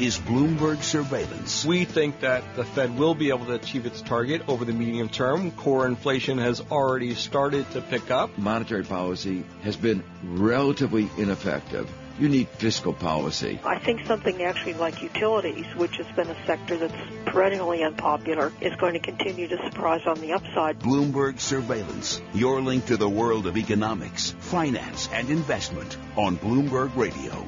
is 0.00 0.18
Bloomberg 0.18 0.82
Surveillance. 0.82 1.64
We 1.64 1.84
think 1.84 2.20
that 2.20 2.42
the 2.56 2.64
Fed 2.64 2.98
will 2.98 3.14
be 3.14 3.28
able 3.28 3.46
to 3.46 3.54
achieve 3.54 3.84
its 3.84 4.00
target 4.00 4.42
over 4.48 4.64
the 4.64 4.72
medium 4.72 5.10
term. 5.10 5.50
Core 5.50 5.86
inflation 5.86 6.38
has 6.38 6.62
already 6.70 7.14
started 7.14 7.70
to 7.72 7.82
pick 7.82 8.10
up. 8.10 8.36
Monetary 8.38 8.84
policy 8.84 9.44
has 9.62 9.76
been 9.76 10.02
relatively 10.22 11.10
ineffective 11.18 11.90
you 12.20 12.28
need 12.28 12.48
fiscal 12.48 12.92
policy. 12.92 13.58
I 13.64 13.78
think 13.78 14.06
something 14.06 14.42
actually 14.42 14.74
like 14.74 15.02
utilities, 15.02 15.64
which 15.74 15.96
has 15.96 16.06
been 16.14 16.28
a 16.28 16.46
sector 16.46 16.76
that's 16.76 16.92
perennially 17.24 17.82
unpopular, 17.82 18.52
is 18.60 18.76
going 18.76 18.92
to 18.92 19.00
continue 19.00 19.48
to 19.48 19.56
surprise 19.64 20.02
on 20.06 20.20
the 20.20 20.34
upside. 20.34 20.78
Bloomberg 20.80 21.40
Surveillance, 21.40 22.20
your 22.34 22.60
link 22.60 22.86
to 22.86 22.98
the 22.98 23.08
world 23.08 23.46
of 23.46 23.56
economics, 23.56 24.32
finance, 24.38 25.08
and 25.12 25.30
investment 25.30 25.96
on 26.16 26.36
Bloomberg 26.36 26.94
Radio. 26.94 27.46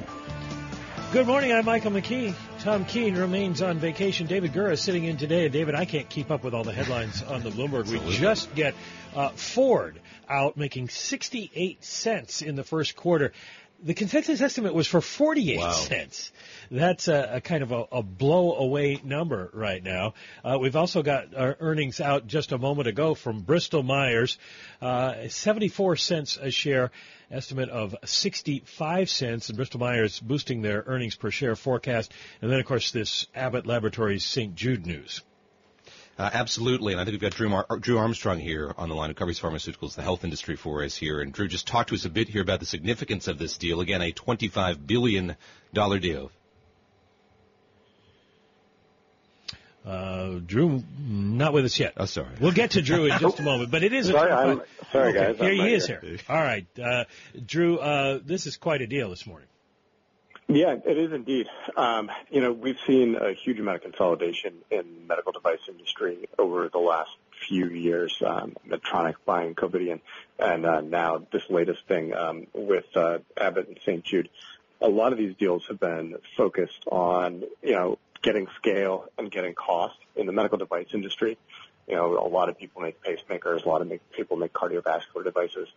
Good 1.13 1.27
morning. 1.27 1.53
I'm 1.53 1.63
Michael 1.63 1.91
McKee. 1.91 2.33
Tom 2.61 2.85
Keene 2.85 3.15
remains 3.15 3.61
on 3.61 3.77
vacation. 3.77 4.25
David 4.25 4.51
Gura 4.51 4.75
sitting 4.75 5.03
in 5.03 5.15
today. 5.15 5.47
David, 5.47 5.75
I 5.75 5.85
can't 5.85 6.09
keep 6.09 6.31
up 6.31 6.43
with 6.43 6.55
all 6.55 6.63
the 6.63 6.73
headlines 6.73 7.21
on 7.21 7.43
the 7.43 7.51
Bloomberg. 7.51 7.87
We 7.87 7.99
just 8.13 8.55
get 8.55 8.73
uh, 9.15 9.29
Ford 9.29 10.01
out 10.27 10.57
making 10.57 10.89
68 10.89 11.83
cents 11.83 12.41
in 12.41 12.55
the 12.55 12.63
first 12.63 12.95
quarter 12.95 13.31
the 13.83 13.93
consensus 13.93 14.39
estimate 14.39 14.73
was 14.73 14.87
for 14.87 15.01
48 15.01 15.59
wow. 15.59 15.71
cents. 15.71 16.31
That's 16.71 17.07
a, 17.09 17.35
a 17.35 17.41
kind 17.41 17.63
of 17.63 17.71
a, 17.71 17.85
a, 17.91 18.01
blow 18.01 18.55
away 18.55 19.01
number 19.03 19.49
right 19.53 19.83
now. 19.83 20.13
Uh, 20.43 20.57
we've 20.59 20.75
also 20.75 21.03
got 21.03 21.35
our 21.35 21.57
earnings 21.59 21.99
out 21.99 22.25
just 22.25 22.53
a 22.53 22.57
moment 22.57 22.87
ago 22.87 23.13
from 23.13 23.41
Bristol 23.41 23.83
Myers, 23.83 24.37
uh, 24.81 25.27
74 25.27 25.97
cents 25.97 26.37
a 26.41 26.49
share, 26.49 26.91
estimate 27.29 27.69
of 27.69 27.95
65 28.05 29.09
cents, 29.09 29.49
and 29.49 29.57
Bristol 29.57 29.81
Myers 29.81 30.19
boosting 30.19 30.61
their 30.61 30.83
earnings 30.87 31.15
per 31.15 31.29
share 31.29 31.55
forecast. 31.55 32.13
And 32.41 32.49
then, 32.49 32.59
of 32.59 32.65
course, 32.65 32.91
this 32.91 33.27
Abbott 33.35 33.67
Laboratories 33.67 34.23
St. 34.23 34.55
Jude 34.55 34.85
news. 34.85 35.21
Uh, 36.17 36.29
absolutely, 36.31 36.93
and 36.93 37.01
I 37.01 37.05
think 37.05 37.13
we've 37.13 37.21
got 37.21 37.35
Drew, 37.35 37.49
Mar- 37.49 37.65
Drew, 37.79 37.97
Armstrong 37.97 38.39
here 38.39 38.71
on 38.77 38.87
the 38.87 38.93
line 38.93 39.09
who 39.09 39.15
covers 39.15 39.39
pharmaceuticals, 39.39 39.95
the 39.95 40.03
health 40.03 40.23
industry 40.23 40.55
for 40.55 40.83
us 40.83 40.95
here. 40.95 41.21
And 41.21 41.33
Drew, 41.33 41.47
just 41.47 41.65
talk 41.65 41.87
to 41.87 41.95
us 41.95 42.05
a 42.05 42.09
bit 42.09 42.29
here 42.29 42.43
about 42.43 42.59
the 42.59 42.67
significance 42.67 43.27
of 43.27 43.39
this 43.39 43.57
deal. 43.57 43.81
Again, 43.81 44.01
a 44.03 44.11
$25 44.11 44.85
billion 44.85 45.35
deal. 45.73 46.31
Uh, 49.85 50.39
Drew, 50.45 50.83
not 50.99 51.51
with 51.51 51.65
us 51.65 51.79
yet. 51.79 51.93
Oh, 51.97 52.05
sorry. 52.05 52.29
We'll 52.39 52.51
get 52.51 52.71
to 52.71 52.81
Drew 52.81 53.05
in 53.05 53.17
just 53.19 53.39
a 53.39 53.43
moment, 53.43 53.71
but 53.71 53.83
it 53.83 53.91
is 53.91 54.07
sorry, 54.07 54.31
a 54.31 54.35
I'm, 54.35 54.61
sorry, 54.91 55.09
okay, 55.09 55.33
guys. 55.33 55.37
Here 55.39 55.61
I'm 55.61 55.67
he 55.67 55.73
is 55.73 55.87
here. 55.87 55.99
here. 56.01 56.17
All 56.29 56.37
right, 56.37 56.65
uh, 56.79 57.03
Drew. 57.45 57.79
Uh, 57.79 58.19
this 58.23 58.45
is 58.45 58.55
quite 58.55 58.81
a 58.81 58.87
deal 58.87 59.09
this 59.09 59.25
morning. 59.27 59.47
Yeah, 60.53 60.75
it 60.85 60.97
is 60.99 61.11
indeed. 61.11 61.47
Um, 61.75 62.11
you 62.29 62.39
know, 62.39 62.51
we've 62.51 62.77
seen 62.85 63.15
a 63.15 63.33
huge 63.33 63.59
amount 63.59 63.77
of 63.77 63.81
consolidation 63.81 64.53
in 64.69 65.07
medical 65.07 65.31
device 65.31 65.61
industry 65.67 66.29
over 66.37 66.69
the 66.69 66.77
last 66.77 67.09
few 67.47 67.69
years. 67.69 68.21
Um, 68.23 68.55
Medtronic 68.67 69.15
buying 69.25 69.55
Covidien, 69.55 70.01
and 70.37 70.63
uh, 70.65 70.81
now 70.81 71.25
this 71.31 71.41
latest 71.49 71.87
thing 71.87 72.13
um, 72.13 72.45
with 72.53 72.85
uh, 72.95 73.19
Abbott 73.35 73.67
and 73.67 73.79
St. 73.83 74.03
Jude. 74.03 74.29
A 74.79 74.87
lot 74.87 75.11
of 75.11 75.17
these 75.17 75.35
deals 75.37 75.65
have 75.69 75.79
been 75.79 76.17
focused 76.37 76.83
on, 76.91 77.43
you 77.63 77.71
know, 77.71 77.97
getting 78.21 78.47
scale 78.57 79.05
and 79.17 79.31
getting 79.31 79.55
cost 79.55 79.97
in 80.15 80.27
the 80.27 80.33
medical 80.33 80.59
device 80.59 80.87
industry. 80.93 81.35
You 81.87 81.95
know, 81.95 82.17
a 82.17 82.29
lot 82.29 82.49
of 82.49 82.59
people 82.59 82.83
make 82.83 83.01
pacemakers, 83.01 83.65
a 83.65 83.69
lot 83.69 83.81
of 83.81 83.87
make, 83.87 84.01
people 84.11 84.37
make 84.37 84.53
cardiovascular 84.53 85.23
devices. 85.23 85.67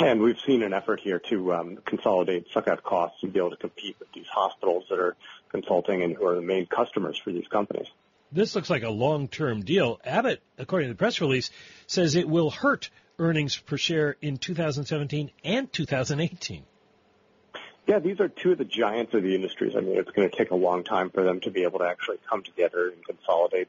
And 0.00 0.22
we've 0.22 0.38
seen 0.46 0.62
an 0.62 0.72
effort 0.72 1.00
here 1.00 1.20
to 1.28 1.52
um, 1.52 1.78
consolidate, 1.84 2.46
suck 2.52 2.68
out 2.68 2.82
costs, 2.82 3.22
and 3.22 3.34
be 3.34 3.38
able 3.38 3.50
to 3.50 3.56
compete 3.56 3.96
with 3.98 4.10
these 4.12 4.26
hospitals 4.32 4.84
that 4.88 4.98
are 4.98 5.14
consulting 5.50 6.02
and 6.02 6.16
who 6.16 6.26
are 6.26 6.36
the 6.36 6.40
main 6.40 6.64
customers 6.66 7.20
for 7.22 7.32
these 7.32 7.46
companies. 7.48 7.86
This 8.32 8.54
looks 8.54 8.70
like 8.70 8.82
a 8.82 8.90
long-term 8.90 9.62
deal. 9.62 10.00
Abbott, 10.02 10.40
according 10.56 10.88
to 10.88 10.94
the 10.94 10.98
press 10.98 11.20
release, 11.20 11.50
says 11.86 12.14
it 12.14 12.28
will 12.28 12.50
hurt 12.50 12.88
earnings 13.18 13.58
per 13.58 13.76
share 13.76 14.16
in 14.22 14.38
2017 14.38 15.32
and 15.44 15.70
2018. 15.70 16.64
Yeah, 17.86 17.98
these 17.98 18.20
are 18.20 18.28
two 18.28 18.52
of 18.52 18.58
the 18.58 18.64
giants 18.64 19.12
of 19.14 19.22
the 19.22 19.34
industries. 19.34 19.74
I 19.76 19.80
mean, 19.80 19.98
it's 19.98 20.10
going 20.12 20.30
to 20.30 20.36
take 20.36 20.50
a 20.50 20.56
long 20.56 20.84
time 20.84 21.10
for 21.10 21.24
them 21.24 21.40
to 21.40 21.50
be 21.50 21.64
able 21.64 21.80
to 21.80 21.86
actually 21.86 22.18
come 22.28 22.42
together 22.42 22.88
and 22.88 23.04
consolidate 23.04 23.68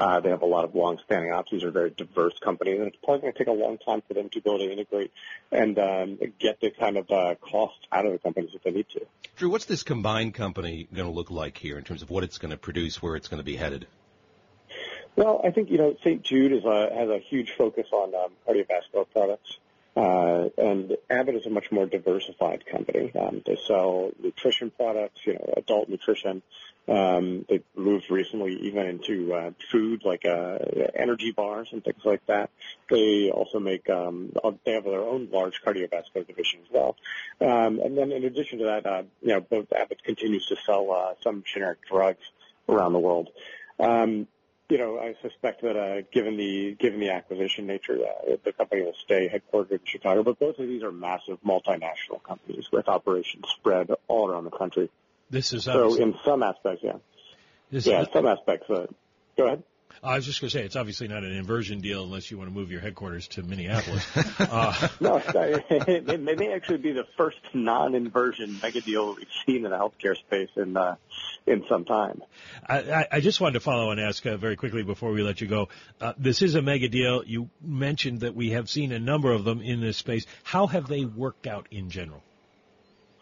uh, 0.00 0.18
they 0.20 0.30
have 0.30 0.40
a 0.40 0.46
lot 0.46 0.64
of 0.64 0.74
long-standing 0.74 1.30
ops. 1.30 1.50
These 1.50 1.62
are 1.62 1.70
very 1.70 1.90
diverse 1.90 2.32
companies, 2.42 2.78
and 2.78 2.88
it's 2.88 2.96
probably 3.04 3.20
going 3.20 3.32
to 3.34 3.38
take 3.38 3.48
a 3.48 3.52
long 3.52 3.76
time 3.76 4.02
for 4.08 4.14
them 4.14 4.30
to 4.30 4.40
be 4.40 4.48
able 4.48 4.58
to 4.60 4.72
integrate 4.72 5.12
and 5.52 5.78
um, 5.78 6.18
get 6.38 6.58
the 6.60 6.70
kind 6.70 6.96
of 6.96 7.10
uh, 7.10 7.34
costs 7.34 7.86
out 7.92 8.06
of 8.06 8.12
the 8.12 8.18
companies 8.18 8.50
that 8.54 8.64
they 8.64 8.70
need 8.70 8.86
to. 8.94 9.04
Drew, 9.36 9.50
what's 9.50 9.66
this 9.66 9.82
combined 9.82 10.32
company 10.32 10.88
going 10.90 11.06
to 11.06 11.14
look 11.14 11.30
like 11.30 11.58
here 11.58 11.76
in 11.76 11.84
terms 11.84 12.00
of 12.00 12.08
what 12.08 12.24
it's 12.24 12.38
going 12.38 12.50
to 12.50 12.56
produce, 12.56 13.02
where 13.02 13.14
it's 13.14 13.28
going 13.28 13.40
to 13.40 13.44
be 13.44 13.56
headed? 13.56 13.86
Well, 15.16 15.42
I 15.44 15.50
think 15.50 15.70
you 15.70 15.76
know 15.76 15.94
St. 16.00 16.22
Jude 16.22 16.52
is 16.52 16.64
a, 16.64 16.88
has 16.94 17.10
a 17.10 17.18
huge 17.18 17.52
focus 17.58 17.88
on 17.92 18.14
um, 18.14 18.30
cardiovascular 18.48 19.04
products. 19.12 19.58
Uh, 19.96 20.48
and 20.56 20.96
Abbott 21.10 21.34
is 21.34 21.46
a 21.46 21.50
much 21.50 21.70
more 21.70 21.84
diversified 21.84 22.64
company. 22.64 23.12
Um, 23.14 23.42
they 23.44 23.58
sell 23.66 24.12
nutrition 24.22 24.70
products, 24.70 25.20
you 25.26 25.34
know, 25.34 25.52
adult 25.56 25.88
nutrition. 25.90 26.42
Um, 26.88 27.44
they 27.48 27.60
moved 27.76 28.10
recently 28.10 28.54
even 28.62 28.86
into 28.86 29.32
uh, 29.32 29.50
food 29.70 30.02
like 30.04 30.24
uh, 30.24 30.58
energy 30.94 31.30
bars 31.30 31.68
and 31.72 31.84
things 31.84 32.04
like 32.04 32.24
that. 32.26 32.50
They 32.90 33.30
also 33.30 33.60
make 33.60 33.88
um, 33.88 34.32
they 34.64 34.72
have 34.72 34.84
their 34.84 35.00
own 35.00 35.28
large 35.30 35.62
cardiovascular 35.64 36.26
division 36.26 36.60
as 36.64 36.72
well. 36.72 36.96
Um, 37.40 37.78
and 37.80 37.96
then 37.96 38.10
in 38.10 38.24
addition 38.24 38.58
to 38.58 38.64
that, 38.64 38.86
uh, 38.86 39.02
you 39.22 39.28
know, 39.28 39.40
both 39.40 39.72
Abbott 39.72 40.02
continues 40.02 40.46
to 40.46 40.56
sell 40.66 40.90
uh, 40.90 41.14
some 41.22 41.44
generic 41.52 41.78
drugs 41.88 42.24
around 42.68 42.92
the 42.92 42.98
world. 42.98 43.28
Um, 43.78 44.26
you 44.70 44.78
know, 44.78 44.98
I 44.98 45.16
suspect 45.20 45.62
that 45.62 45.76
uh, 45.76 46.02
given 46.12 46.36
the 46.36 46.76
given 46.78 47.00
the 47.00 47.10
acquisition 47.10 47.66
nature, 47.66 47.98
uh, 48.04 48.36
the 48.44 48.52
company 48.52 48.82
will 48.82 48.94
stay 49.04 49.28
headquartered 49.28 49.72
in 49.72 49.80
Chicago. 49.84 50.22
But 50.22 50.38
both 50.38 50.58
of 50.58 50.68
these 50.68 50.82
are 50.82 50.92
massive 50.92 51.38
multinational 51.44 52.22
companies 52.22 52.68
with 52.72 52.88
operations 52.88 53.46
spread 53.56 53.90
all 54.06 54.30
around 54.30 54.44
the 54.44 54.50
country. 54.50 54.88
This 55.30 55.52
is 55.52 55.64
so 55.64 55.94
in 55.94 56.14
some 56.24 56.42
aspects, 56.42 56.82
yeah. 56.82 56.96
This 57.70 57.86
yeah, 57.86 58.00
in 58.00 58.06
some 58.12 58.26
aspects. 58.26 58.68
Uh, 58.68 58.86
go 59.36 59.46
ahead. 59.46 59.62
I 60.02 60.16
was 60.16 60.24
just 60.24 60.40
going 60.40 60.48
to 60.50 60.56
say 60.56 60.64
it's 60.64 60.76
obviously 60.76 61.08
not 61.08 61.24
an 61.24 61.32
inversion 61.32 61.80
deal 61.80 62.04
unless 62.04 62.30
you 62.30 62.38
want 62.38 62.48
to 62.48 62.54
move 62.54 62.70
your 62.70 62.80
headquarters 62.80 63.28
to 63.28 63.42
Minneapolis. 63.42 64.06
uh, 64.38 64.88
no, 64.98 65.22
it 65.34 66.20
may 66.20 66.52
actually 66.54 66.78
be 66.78 66.92
the 66.92 67.04
first 67.18 67.38
non-inversion 67.52 68.60
mega 68.62 68.80
deal 68.80 69.14
we've 69.14 69.26
seen 69.44 69.64
in 69.66 69.70
the 69.70 69.76
healthcare 69.76 70.16
space 70.16 70.48
in 70.56 70.76
uh, 70.76 70.96
in 71.46 71.64
some 71.68 71.84
time. 71.84 72.22
I, 72.66 73.06
I, 73.12 73.20
just 73.20 73.40
wanted 73.40 73.54
to 73.54 73.60
follow 73.60 73.90
and 73.90 74.00
ask 74.00 74.24
uh, 74.24 74.36
very 74.36 74.56
quickly 74.56 74.82
before 74.82 75.12
we 75.12 75.22
let 75.22 75.40
you 75.40 75.48
go. 75.48 75.68
Uh, 76.00 76.12
this 76.16 76.42
is 76.42 76.54
a 76.54 76.62
mega 76.62 76.88
deal. 76.88 77.22
You 77.24 77.50
mentioned 77.60 78.20
that 78.20 78.34
we 78.34 78.50
have 78.50 78.70
seen 78.70 78.92
a 78.92 78.98
number 78.98 79.32
of 79.32 79.44
them 79.44 79.60
in 79.60 79.80
this 79.80 79.96
space. 79.96 80.26
How 80.44 80.66
have 80.66 80.86
they 80.86 81.04
worked 81.04 81.46
out 81.46 81.66
in 81.70 81.90
general? 81.90 82.22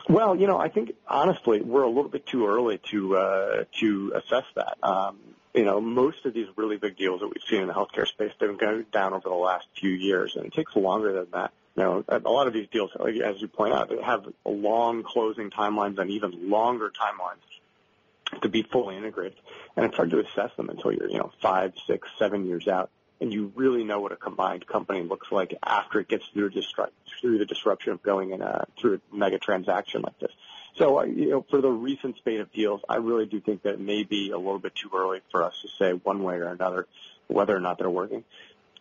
Well, 0.08 0.36
you 0.36 0.46
know, 0.46 0.58
I 0.58 0.68
think 0.68 0.92
honestly 1.06 1.60
we're 1.60 1.82
a 1.82 1.88
little 1.88 2.08
bit 2.08 2.26
too 2.26 2.46
early 2.46 2.80
to 2.90 3.16
uh, 3.16 3.64
to 3.80 4.12
assess 4.16 4.44
that. 4.54 4.78
Um, 4.82 5.18
you 5.54 5.64
know, 5.64 5.80
most 5.80 6.24
of 6.24 6.34
these 6.34 6.46
really 6.56 6.76
big 6.76 6.96
deals 6.96 7.20
that 7.20 7.26
we've 7.26 7.42
seen 7.48 7.60
in 7.60 7.68
the 7.68 7.74
healthcare 7.74 8.06
space, 8.06 8.32
they've 8.38 8.56
gone 8.56 8.86
down 8.92 9.12
over 9.12 9.28
the 9.28 9.34
last 9.34 9.66
few 9.78 9.90
years, 9.90 10.36
and 10.36 10.46
it 10.46 10.52
takes 10.54 10.74
longer 10.76 11.12
than 11.12 11.26
that. 11.32 11.52
You 11.76 11.82
know, 11.82 12.04
a 12.08 12.18
lot 12.18 12.46
of 12.46 12.52
these 12.52 12.68
deals, 12.68 12.90
as 13.00 13.40
you 13.40 13.48
point 13.48 13.72
out, 13.72 13.90
have 14.02 14.26
long 14.44 15.04
closing 15.04 15.50
timelines 15.50 15.98
and 15.98 16.10
even 16.10 16.50
longer 16.50 16.90
timelines 16.90 18.40
to 18.42 18.48
be 18.48 18.62
fully 18.62 18.96
integrated. 18.96 19.38
And 19.76 19.86
it's 19.86 19.96
hard 19.96 20.10
to 20.10 20.20
assess 20.20 20.50
them 20.56 20.70
until 20.70 20.92
you're, 20.92 21.08
you 21.08 21.18
know, 21.18 21.30
five, 21.40 21.74
six, 21.86 22.08
seven 22.18 22.46
years 22.46 22.66
out, 22.66 22.90
and 23.20 23.32
you 23.32 23.52
really 23.54 23.84
know 23.84 24.00
what 24.00 24.12
a 24.12 24.16
combined 24.16 24.66
company 24.66 25.02
looks 25.02 25.30
like 25.30 25.54
after 25.62 26.00
it 26.00 26.08
gets 26.08 26.24
through, 26.28 26.50
disrupt, 26.50 26.92
through 27.20 27.38
the 27.38 27.46
disruption 27.46 27.92
of 27.92 28.02
going 28.02 28.30
in 28.30 28.42
a 28.42 28.66
through 28.78 29.00
a 29.12 29.16
mega 29.16 29.38
transaction 29.38 30.02
like 30.02 30.18
this. 30.18 30.32
So, 30.76 31.00
uh, 31.00 31.04
you 31.04 31.30
know, 31.30 31.46
for 31.50 31.60
the 31.60 31.70
recent 31.70 32.16
spate 32.18 32.40
of 32.40 32.52
deals, 32.52 32.80
I 32.88 32.96
really 32.96 33.26
do 33.26 33.40
think 33.40 33.62
that 33.62 33.74
it 33.74 33.80
may 33.80 34.04
be 34.04 34.30
a 34.30 34.36
little 34.36 34.60
bit 34.60 34.74
too 34.76 34.90
early 34.94 35.20
for 35.30 35.42
us 35.42 35.54
to 35.62 35.68
say 35.78 35.92
one 35.92 36.22
way 36.22 36.36
or 36.36 36.48
another 36.48 36.86
whether 37.26 37.54
or 37.54 37.60
not 37.60 37.78
they're 37.78 37.90
working. 37.90 38.24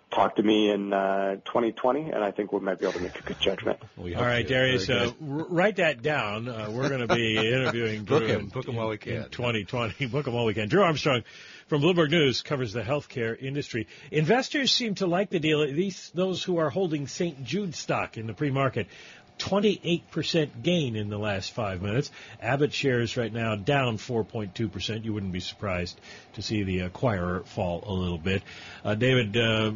Talk 0.09 0.37
to 0.37 0.43
me 0.43 0.69
in 0.69 0.93
uh, 0.93 1.35
2020, 1.45 2.11
and 2.11 2.23
I 2.23 2.31
think 2.31 2.53
we 2.53 2.61
might 2.61 2.79
be 2.79 2.85
able 2.85 2.93
to 2.93 3.01
make 3.01 3.19
a 3.19 3.23
good 3.23 3.39
judgment. 3.41 3.77
All 3.97 4.05
right, 4.05 4.47
Darius, 4.47 4.89
uh, 4.89 5.11
write 5.19 5.75
that 5.75 6.01
down. 6.01 6.47
Uh, 6.47 6.69
we're 6.71 6.87
going 6.87 7.05
to 7.05 7.13
be 7.13 7.37
interviewing 7.53 8.05
Drew 8.05 8.19
book 8.19 8.29
him, 8.29 8.47
book 8.47 8.67
him 8.67 8.75
while 8.75 8.87
we 8.87 8.97
can. 8.97 9.29
2020, 9.29 10.05
book 10.07 10.25
him 10.25 10.33
while 10.33 10.45
we 10.45 10.53
can. 10.53 10.69
Drew 10.69 10.81
Armstrong 10.81 11.23
from 11.67 11.81
Bloomberg 11.81 12.09
News 12.09 12.41
covers 12.41 12.71
the 12.71 12.81
healthcare 12.81 13.37
industry. 13.39 13.87
Investors 14.09 14.71
seem 14.71 14.95
to 14.95 15.07
like 15.07 15.29
the 15.29 15.39
deal. 15.39 15.61
At 15.61 15.69
least 15.69 16.15
those 16.15 16.41
who 16.41 16.57
are 16.57 16.69
holding 16.69 17.07
St. 17.07 17.43
Jude 17.43 17.75
stock 17.75 18.17
in 18.17 18.27
the 18.27 18.33
pre-market. 18.33 18.87
28% 19.39 20.63
gain 20.63 20.95
in 20.95 21.09
the 21.09 21.17
last 21.17 21.51
five 21.51 21.81
minutes. 21.81 22.11
Abbott 22.41 22.73
shares 22.73 23.17
right 23.17 23.31
now 23.31 23.55
down 23.55 23.97
4.2%. 23.97 25.03
You 25.03 25.13
wouldn't 25.13 25.31
be 25.31 25.39
surprised 25.39 25.99
to 26.33 26.41
see 26.41 26.63
the 26.63 26.79
acquirer 26.79 27.45
fall 27.45 27.83
a 27.85 27.93
little 27.93 28.17
bit. 28.17 28.43
Uh, 28.83 28.95
David, 28.95 29.37
uh, 29.37 29.73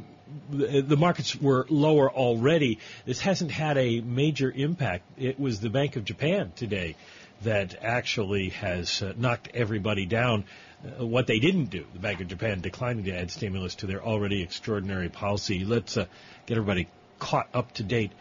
the, 0.49 0.97
markets 0.97 1.35
were 1.35 1.65
lower 1.69 2.09
already. 2.11 2.79
This 3.05 3.19
hasn't 3.19 3.51
had 3.51 3.77
a 3.77 4.01
major 4.01 4.51
impact. 4.51 5.03
It 5.17 5.39
was 5.39 5.59
the 5.59 5.69
Bank 5.69 5.95
of 5.95 6.05
Japan 6.05 6.51
today 6.55 6.95
that 7.43 7.75
actually 7.81 8.49
has 8.49 9.01
uh, 9.01 9.13
knocked 9.17 9.49
everybody 9.53 10.05
down. 10.05 10.45
Uh, 10.83 11.05
what 11.05 11.27
they 11.27 11.39
didn't 11.39 11.65
do, 11.65 11.85
the 11.93 11.99
Bank 11.99 12.21
of 12.21 12.27
Japan 12.27 12.61
declining 12.61 13.05
to 13.05 13.11
add 13.11 13.31
stimulus 13.31 13.75
to 13.75 13.87
their 13.87 14.03
already 14.03 14.43
extraordinary 14.43 15.09
policy. 15.09 15.65
Let's 15.65 15.97
uh, 15.97 16.05
get 16.45 16.57
everybody 16.57 16.87
caught 17.19 17.49
up 17.53 17.71
to 17.73 17.83
date 17.83 18.11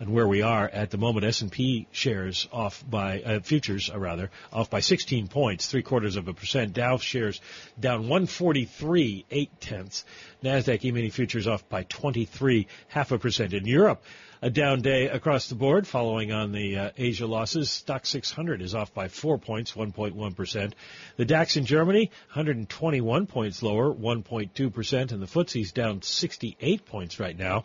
on 0.00 0.12
where 0.12 0.26
we 0.26 0.42
are 0.42 0.68
at 0.68 0.90
the 0.90 0.98
moment. 0.98 1.26
S&P 1.26 1.86
shares 1.90 2.48
off 2.52 2.84
by 2.88 3.22
uh, 3.22 3.40
futures, 3.40 3.90
uh, 3.92 3.98
rather 3.98 4.30
off 4.52 4.70
by 4.70 4.80
16 4.80 5.28
points, 5.28 5.66
three 5.66 5.82
quarters 5.82 6.16
of 6.16 6.28
a 6.28 6.34
percent. 6.34 6.72
Dow 6.72 6.98
shares 6.98 7.40
down 7.78 8.02
143, 8.02 9.26
eight 9.30 9.60
tenths. 9.60 10.04
Nasdaq 10.42 10.84
E-mini 10.84 11.10
futures 11.10 11.46
off 11.46 11.68
by 11.68 11.82
23, 11.84 12.68
half 12.88 13.12
a 13.12 13.18
percent. 13.18 13.52
In 13.52 13.66
Europe, 13.66 14.02
a 14.40 14.50
down 14.50 14.82
day 14.82 15.08
across 15.08 15.48
the 15.48 15.54
board 15.54 15.86
following 15.86 16.32
on 16.32 16.52
the 16.52 16.78
uh, 16.78 16.90
Asia 16.96 17.26
losses. 17.26 17.68
Stoxx 17.68 18.06
600 18.06 18.62
is 18.62 18.74
off 18.74 18.94
by 18.94 19.08
four 19.08 19.38
points, 19.38 19.72
1.1%. 19.72 20.72
The 21.16 21.24
DAX 21.24 21.56
in 21.56 21.66
Germany, 21.66 22.10
121 22.28 23.26
points 23.26 23.62
lower, 23.62 23.92
1.2%, 23.92 25.12
and 25.12 25.22
the 25.22 25.26
FTSE's 25.26 25.72
down 25.72 26.02
68 26.02 26.86
points 26.86 27.18
right 27.18 27.36
now. 27.36 27.64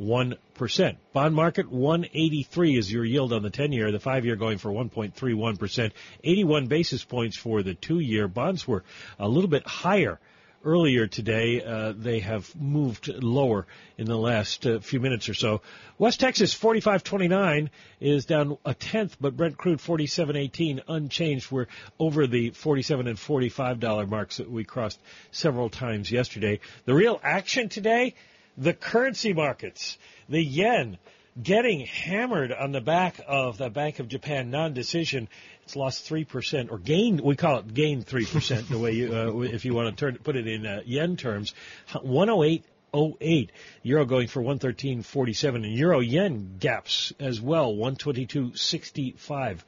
1%. 0.00 0.96
Bond 1.12 1.34
market 1.34 1.70
183 1.70 2.78
is 2.78 2.90
your 2.90 3.04
yield 3.04 3.32
on 3.32 3.42
the 3.42 3.50
10 3.50 3.72
year, 3.72 3.92
the 3.92 4.00
5 4.00 4.24
year 4.24 4.36
going 4.36 4.58
for 4.58 4.70
1.31%, 4.70 5.92
81 6.24 6.66
basis 6.66 7.04
points 7.04 7.36
for 7.36 7.62
the 7.62 7.74
2 7.74 8.00
year. 8.00 8.26
Bonds 8.26 8.66
were 8.66 8.84
a 9.18 9.28
little 9.28 9.50
bit 9.50 9.66
higher 9.66 10.18
earlier 10.64 11.06
today. 11.06 11.62
Uh, 11.62 11.92
they 11.96 12.20
have 12.20 12.54
moved 12.56 13.08
lower 13.08 13.66
in 13.96 14.06
the 14.06 14.16
last 14.16 14.66
uh, 14.66 14.80
few 14.80 15.00
minutes 15.00 15.28
or 15.28 15.34
so. 15.34 15.62
West 15.98 16.20
Texas 16.20 16.54
45.29 16.54 17.68
is 18.00 18.26
down 18.26 18.58
a 18.64 18.74
tenth, 18.74 19.16
but 19.20 19.36
Brent 19.36 19.56
crude 19.56 19.78
47.18 19.78 20.80
unchanged. 20.88 21.50
We're 21.50 21.66
over 21.98 22.26
the 22.26 22.50
47 22.50 23.06
and 23.06 23.18
45 23.18 23.80
dollar 23.80 24.06
marks 24.06 24.38
that 24.38 24.50
we 24.50 24.64
crossed 24.64 25.00
several 25.30 25.68
times 25.68 26.10
yesterday. 26.10 26.60
The 26.84 26.94
real 26.94 27.20
action 27.22 27.68
today 27.68 28.14
the 28.60 28.74
currency 28.74 29.32
markets, 29.32 29.96
the 30.28 30.42
yen, 30.42 30.98
getting 31.42 31.86
hammered 31.86 32.52
on 32.52 32.72
the 32.72 32.80
back 32.80 33.20
of 33.26 33.56
the 33.56 33.70
Bank 33.70 33.98
of 33.98 34.08
Japan 34.08 34.50
non-decision. 34.50 35.28
It's 35.64 35.74
lost 35.74 36.04
three 36.04 36.24
percent, 36.24 36.70
or 36.70 36.78
gained. 36.78 37.20
We 37.20 37.36
call 37.36 37.58
it 37.60 37.72
gained 37.72 38.06
three 38.06 38.26
percent. 38.26 38.68
the 38.68 38.78
way 38.78 38.92
you, 38.92 39.14
uh, 39.14 39.40
if 39.40 39.64
you 39.64 39.74
want 39.74 39.96
to 39.96 39.98
turn 39.98 40.18
put 40.22 40.36
it 40.36 40.46
in 40.46 40.66
uh, 40.66 40.82
yen 40.84 41.16
terms, 41.16 41.54
one 42.02 42.28
hundred 42.28 42.44
eight. 42.44 42.64
08 42.92 43.52
euro 43.84 44.04
going 44.04 44.26
for 44.26 44.42
113.47 44.42 45.54
and 45.54 45.66
euro 45.66 46.00
yen 46.00 46.56
gaps 46.58 47.12
as 47.20 47.40
well 47.40 47.72
122.65 47.72 49.60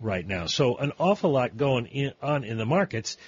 right 0.00 0.26
now 0.26 0.46
so 0.46 0.78
an 0.78 0.90
awful 0.98 1.32
lot 1.32 1.54
going 1.54 1.84
in, 1.84 2.14
on 2.22 2.44
in 2.44 2.56
the 2.56 2.64
markets 2.64 3.18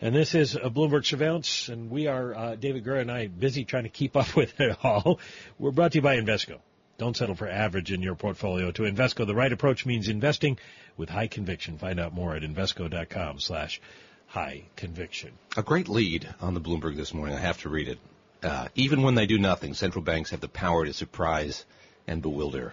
and 0.00 0.14
this 0.14 0.34
is 0.34 0.54
Bloomberg 0.54 1.04
Surveillance, 1.04 1.68
and 1.68 1.90
we 1.90 2.06
are, 2.06 2.34
uh, 2.34 2.54
David 2.54 2.84
Gura 2.84 3.00
and 3.00 3.10
I, 3.10 3.26
busy 3.26 3.64
trying 3.64 3.82
to 3.82 3.88
keep 3.88 4.16
up 4.16 4.36
with 4.36 4.60
it 4.60 4.76
all. 4.84 5.18
We're 5.58 5.72
brought 5.72 5.92
to 5.92 5.98
you 5.98 6.02
by 6.02 6.16
Invesco. 6.16 6.58
Don't 6.98 7.16
settle 7.16 7.34
for 7.34 7.48
average 7.48 7.92
in 7.92 8.02
your 8.02 8.14
portfolio. 8.16 8.70
To 8.72 8.82
Invesco, 8.82 9.26
the 9.26 9.34
right 9.34 9.52
approach 9.52 9.86
means 9.86 10.08
investing 10.08 10.58
with 10.96 11.08
high 11.08 11.28
conviction. 11.28 11.78
Find 11.78 12.00
out 12.00 12.12
more 12.12 12.34
at 12.34 12.42
Invesco.com 12.42 13.38
slash 13.38 13.80
high 14.26 14.64
conviction. 14.76 15.32
A 15.56 15.62
great 15.62 15.88
lead 15.88 16.28
on 16.40 16.54
the 16.54 16.60
Bloomberg 16.60 16.96
this 16.96 17.14
morning. 17.14 17.36
I 17.36 17.40
have 17.40 17.62
to 17.62 17.68
read 17.68 17.88
it. 17.88 17.98
Uh, 18.42 18.68
even 18.74 19.02
when 19.02 19.14
they 19.14 19.26
do 19.26 19.38
nothing, 19.38 19.74
central 19.74 20.02
banks 20.02 20.30
have 20.30 20.40
the 20.40 20.48
power 20.48 20.84
to 20.84 20.92
surprise 20.92 21.64
and 22.06 22.22
bewilder. 22.22 22.72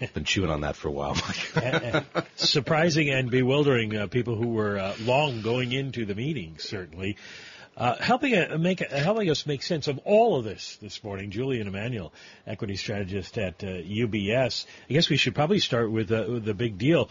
Been 0.14 0.24
chewing 0.24 0.50
on 0.50 0.62
that 0.62 0.76
for 0.76 0.88
a 0.88 0.90
while. 0.90 1.16
Surprising 2.36 3.10
and 3.10 3.30
bewildering 3.30 3.96
uh, 3.96 4.06
people 4.06 4.36
who 4.36 4.48
were 4.48 4.78
uh, 4.78 4.94
long 5.00 5.42
going 5.42 5.72
into 5.72 6.04
the 6.04 6.14
meeting, 6.14 6.56
certainly. 6.58 7.16
Uh, 7.74 7.96
helping 7.96 8.34
uh, 8.34 8.58
make 8.58 8.80
helping 8.90 9.30
us 9.30 9.46
make 9.46 9.62
sense 9.62 9.88
of 9.88 9.98
all 10.04 10.36
of 10.36 10.44
this 10.44 10.76
this 10.82 11.02
morning, 11.02 11.30
Julian 11.30 11.66
Emanuel, 11.66 12.12
equity 12.46 12.76
strategist 12.76 13.38
at 13.38 13.60
UBS. 13.60 14.66
Uh, 14.66 14.68
I 14.90 14.92
guess 14.92 15.08
we 15.08 15.16
should 15.16 15.34
probably 15.34 15.58
start 15.58 15.90
with, 15.90 16.12
uh, 16.12 16.26
with 16.28 16.44
the 16.44 16.54
big 16.54 16.76
deal. 16.76 17.08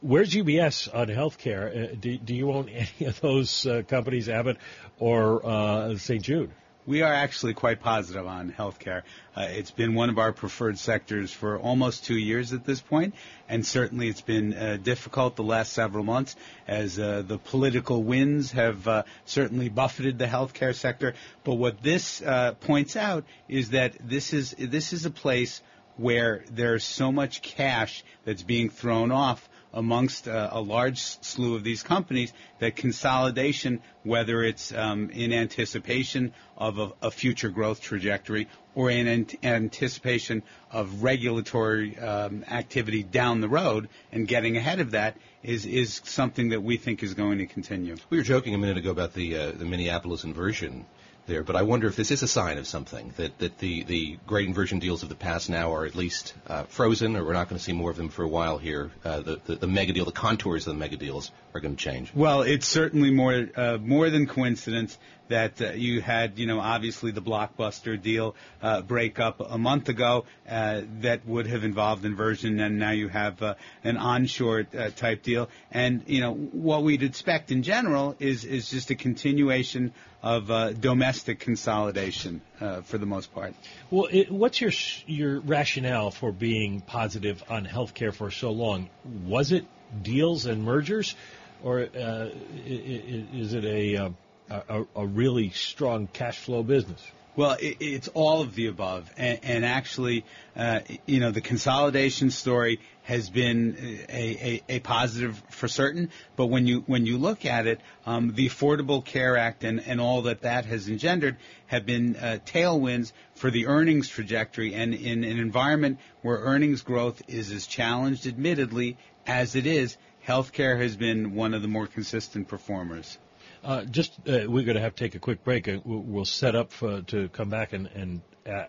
Where's 0.00 0.30
UBS 0.32 0.94
on 0.94 1.08
healthcare? 1.08 2.00
Do, 2.00 2.18
do, 2.18 2.34
you 2.34 2.52
own 2.52 2.68
any 2.68 3.06
of 3.08 3.20
those 3.20 3.66
companies, 3.88 4.28
Abbott 4.28 4.58
or 4.98 5.96
St. 5.98 6.22
Jude? 6.22 6.52
We 6.88 7.02
are 7.02 7.12
actually 7.12 7.52
quite 7.52 7.80
positive 7.80 8.26
on 8.26 8.50
healthcare. 8.50 9.02
Uh, 9.36 9.42
it's 9.50 9.70
been 9.70 9.94
one 9.94 10.08
of 10.08 10.18
our 10.18 10.32
preferred 10.32 10.78
sectors 10.78 11.30
for 11.30 11.58
almost 11.58 12.06
two 12.06 12.16
years 12.16 12.54
at 12.54 12.64
this 12.64 12.80
point, 12.80 13.14
and 13.46 13.64
certainly 13.64 14.08
it's 14.08 14.22
been 14.22 14.54
uh, 14.54 14.78
difficult 14.82 15.36
the 15.36 15.42
last 15.42 15.74
several 15.74 16.02
months 16.02 16.34
as 16.66 16.98
uh, 16.98 17.22
the 17.26 17.36
political 17.36 18.02
winds 18.02 18.52
have 18.52 18.88
uh, 18.88 19.02
certainly 19.26 19.68
buffeted 19.68 20.18
the 20.18 20.24
healthcare 20.24 20.74
sector. 20.74 21.12
But 21.44 21.56
what 21.56 21.82
this 21.82 22.22
uh, 22.22 22.54
points 22.54 22.96
out 22.96 23.24
is 23.50 23.70
that 23.70 23.94
this 24.02 24.32
is 24.32 24.56
this 24.58 24.94
is 24.94 25.04
a 25.04 25.10
place 25.10 25.60
where 25.98 26.42
there's 26.50 26.84
so 26.84 27.12
much 27.12 27.42
cash 27.42 28.02
that's 28.24 28.42
being 28.42 28.70
thrown 28.70 29.12
off 29.12 29.46
amongst 29.78 30.26
uh, 30.26 30.48
a 30.50 30.60
large 30.60 30.98
slew 30.98 31.54
of 31.54 31.62
these 31.62 31.84
companies 31.84 32.32
that 32.58 32.74
consolidation, 32.74 33.80
whether 34.02 34.42
it's 34.42 34.72
um, 34.72 35.08
in 35.10 35.32
anticipation 35.32 36.32
of 36.56 36.92
a, 37.00 37.10
future 37.12 37.48
growth 37.48 37.80
trajectory 37.80 38.48
or 38.74 38.90
in 38.90 39.06
an- 39.06 39.28
anticipation 39.44 40.42
of 40.72 41.04
regulatory 41.04 41.96
um, 41.96 42.44
activity 42.48 43.04
down 43.04 43.40
the 43.40 43.48
road 43.48 43.88
and 44.10 44.26
getting 44.26 44.56
ahead 44.56 44.80
of 44.80 44.90
that, 44.90 45.16
is 45.44 46.00
something 46.04 46.48
that 46.48 46.60
we 46.60 46.76
think 46.76 47.04
is 47.04 47.14
going 47.14 47.38
to 47.38 47.46
continue. 47.46 47.94
We 48.10 48.16
were 48.16 48.24
joking 48.24 48.54
a 48.54 48.58
minute 48.58 48.78
ago 48.78 48.90
about 48.90 49.14
the 49.14 49.36
uh, 49.36 49.52
the 49.52 49.64
Minneapolis 49.64 50.24
inversion 50.24 50.86
there. 51.28 51.44
But 51.44 51.54
I 51.54 51.62
wonder 51.62 51.86
if 51.86 51.94
this 51.94 52.10
is 52.10 52.22
a 52.24 52.28
sign 52.28 52.58
of 52.58 52.66
something 52.66 53.12
that 53.16 53.38
that 53.38 53.58
the 53.58 53.84
the 53.84 54.18
great 54.26 54.48
inversion 54.48 54.80
deals 54.80 55.04
of 55.04 55.08
the 55.08 55.14
past 55.14 55.48
now 55.48 55.72
are 55.72 55.86
at 55.86 55.94
least 55.94 56.34
uh, 56.48 56.64
frozen, 56.64 57.14
or 57.14 57.24
we're 57.24 57.34
not 57.34 57.48
going 57.48 57.58
to 57.58 57.64
see 57.64 57.72
more 57.72 57.90
of 57.90 57.96
them 57.96 58.08
for 58.08 58.24
a 58.24 58.28
while 58.28 58.58
here. 58.58 58.90
Uh, 59.04 59.20
the, 59.20 59.40
the, 59.46 59.54
the 59.56 59.66
mega 59.68 59.92
deal, 59.92 60.04
the 60.04 60.10
contours 60.10 60.66
of 60.66 60.74
the 60.74 60.78
mega 60.78 60.96
deals 60.96 61.30
are 61.54 61.60
going 61.60 61.76
to 61.76 61.82
change. 61.82 62.12
Well, 62.14 62.42
it's 62.42 62.66
certainly 62.66 63.12
more 63.12 63.48
uh, 63.54 63.78
more 63.80 64.10
than 64.10 64.26
coincidence 64.26 64.98
that 65.28 65.60
uh, 65.60 65.70
you 65.70 66.00
had, 66.00 66.38
you 66.38 66.46
know, 66.46 66.60
obviously 66.60 67.10
the 67.10 67.22
blockbuster 67.22 68.00
deal 68.00 68.34
uh, 68.62 68.82
break 68.82 69.18
up 69.18 69.40
a 69.40 69.58
month 69.58 69.88
ago 69.88 70.24
uh, 70.48 70.82
that 71.00 71.26
would 71.26 71.46
have 71.46 71.64
involved 71.64 72.04
inversion, 72.04 72.58
and 72.60 72.78
now 72.78 72.90
you 72.90 73.08
have 73.08 73.42
uh, 73.42 73.54
an 73.84 73.96
onshore 73.96 74.66
uh, 74.76 74.90
type 74.90 75.22
deal. 75.22 75.48
And 75.70 76.02
you 76.06 76.20
know 76.20 76.34
what 76.34 76.82
we'd 76.82 77.02
expect 77.02 77.50
in 77.50 77.62
general 77.62 78.16
is 78.18 78.44
is 78.44 78.70
just 78.70 78.90
a 78.90 78.94
continuation 78.94 79.92
of 80.22 80.50
uh, 80.50 80.72
domestic 80.72 81.38
consolidation 81.38 82.40
for 82.84 82.98
the 82.98 83.06
most 83.06 83.32
part. 83.32 83.54
Well, 83.90 84.08
it, 84.10 84.30
what's 84.32 84.60
your 84.60 84.72
your 85.06 85.40
rationale 85.40 86.10
for 86.10 86.32
being 86.32 86.80
positive 86.80 87.42
on 87.48 87.66
healthcare 87.66 88.12
for 88.12 88.30
so 88.30 88.50
long? 88.50 88.88
Was 89.24 89.52
it 89.52 89.64
deals 90.02 90.46
and 90.46 90.64
mergers, 90.64 91.14
or 91.62 91.80
is 91.80 93.54
it 93.54 93.64
a 93.64 94.12
a, 94.50 94.84
a 94.96 95.06
really 95.06 95.50
strong 95.50 96.06
cash 96.06 96.38
flow 96.38 96.62
business? 96.62 97.02
Well, 97.38 97.56
it, 97.60 97.76
it's 97.78 98.08
all 98.08 98.40
of 98.40 98.56
the 98.56 98.66
above, 98.66 99.08
and, 99.16 99.38
and 99.44 99.64
actually, 99.64 100.24
uh, 100.56 100.80
you 101.06 101.20
know, 101.20 101.30
the 101.30 101.40
consolidation 101.40 102.32
story 102.32 102.80
has 103.02 103.30
been 103.30 104.04
a, 104.08 104.60
a, 104.68 104.76
a, 104.76 104.80
positive 104.80 105.40
for 105.48 105.68
certain. 105.68 106.10
But 106.34 106.46
when 106.46 106.66
you 106.66 106.80
when 106.88 107.06
you 107.06 107.16
look 107.16 107.46
at 107.46 107.68
it, 107.68 107.80
um, 108.06 108.34
the 108.34 108.48
Affordable 108.48 109.04
Care 109.04 109.36
Act 109.36 109.62
and, 109.62 109.80
and 109.86 110.00
all 110.00 110.22
that 110.22 110.40
that 110.40 110.64
has 110.64 110.88
engendered 110.88 111.36
have 111.68 111.86
been 111.86 112.16
uh, 112.16 112.38
tailwinds 112.44 113.12
for 113.36 113.52
the 113.52 113.66
earnings 113.68 114.08
trajectory. 114.08 114.74
And 114.74 114.92
in 114.92 115.22
an 115.22 115.38
environment 115.38 116.00
where 116.22 116.38
earnings 116.38 116.82
growth 116.82 117.22
is 117.28 117.52
as 117.52 117.68
challenged, 117.68 118.26
admittedly, 118.26 118.98
as 119.28 119.54
it 119.54 119.64
is, 119.64 119.96
healthcare 120.26 120.78
has 120.80 120.96
been 120.96 121.36
one 121.36 121.54
of 121.54 121.62
the 121.62 121.68
more 121.68 121.86
consistent 121.86 122.48
performers. 122.48 123.16
Uh, 123.64 123.84
just 123.84 124.12
uh, 124.28 124.44
we're 124.46 124.64
going 124.64 124.76
to 124.76 124.80
have 124.80 124.94
to 124.94 125.04
take 125.04 125.14
a 125.14 125.18
quick 125.18 125.44
break. 125.44 125.68
We'll 125.84 126.24
set 126.24 126.54
up 126.54 126.72
for, 126.72 127.02
to 127.02 127.28
come 127.28 127.50
back 127.50 127.72
and, 127.72 127.86
and 127.88 128.20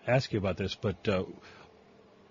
ask 0.06 0.32
you 0.32 0.38
about 0.38 0.56
this. 0.56 0.74
But 0.74 1.08
uh, 1.08 1.24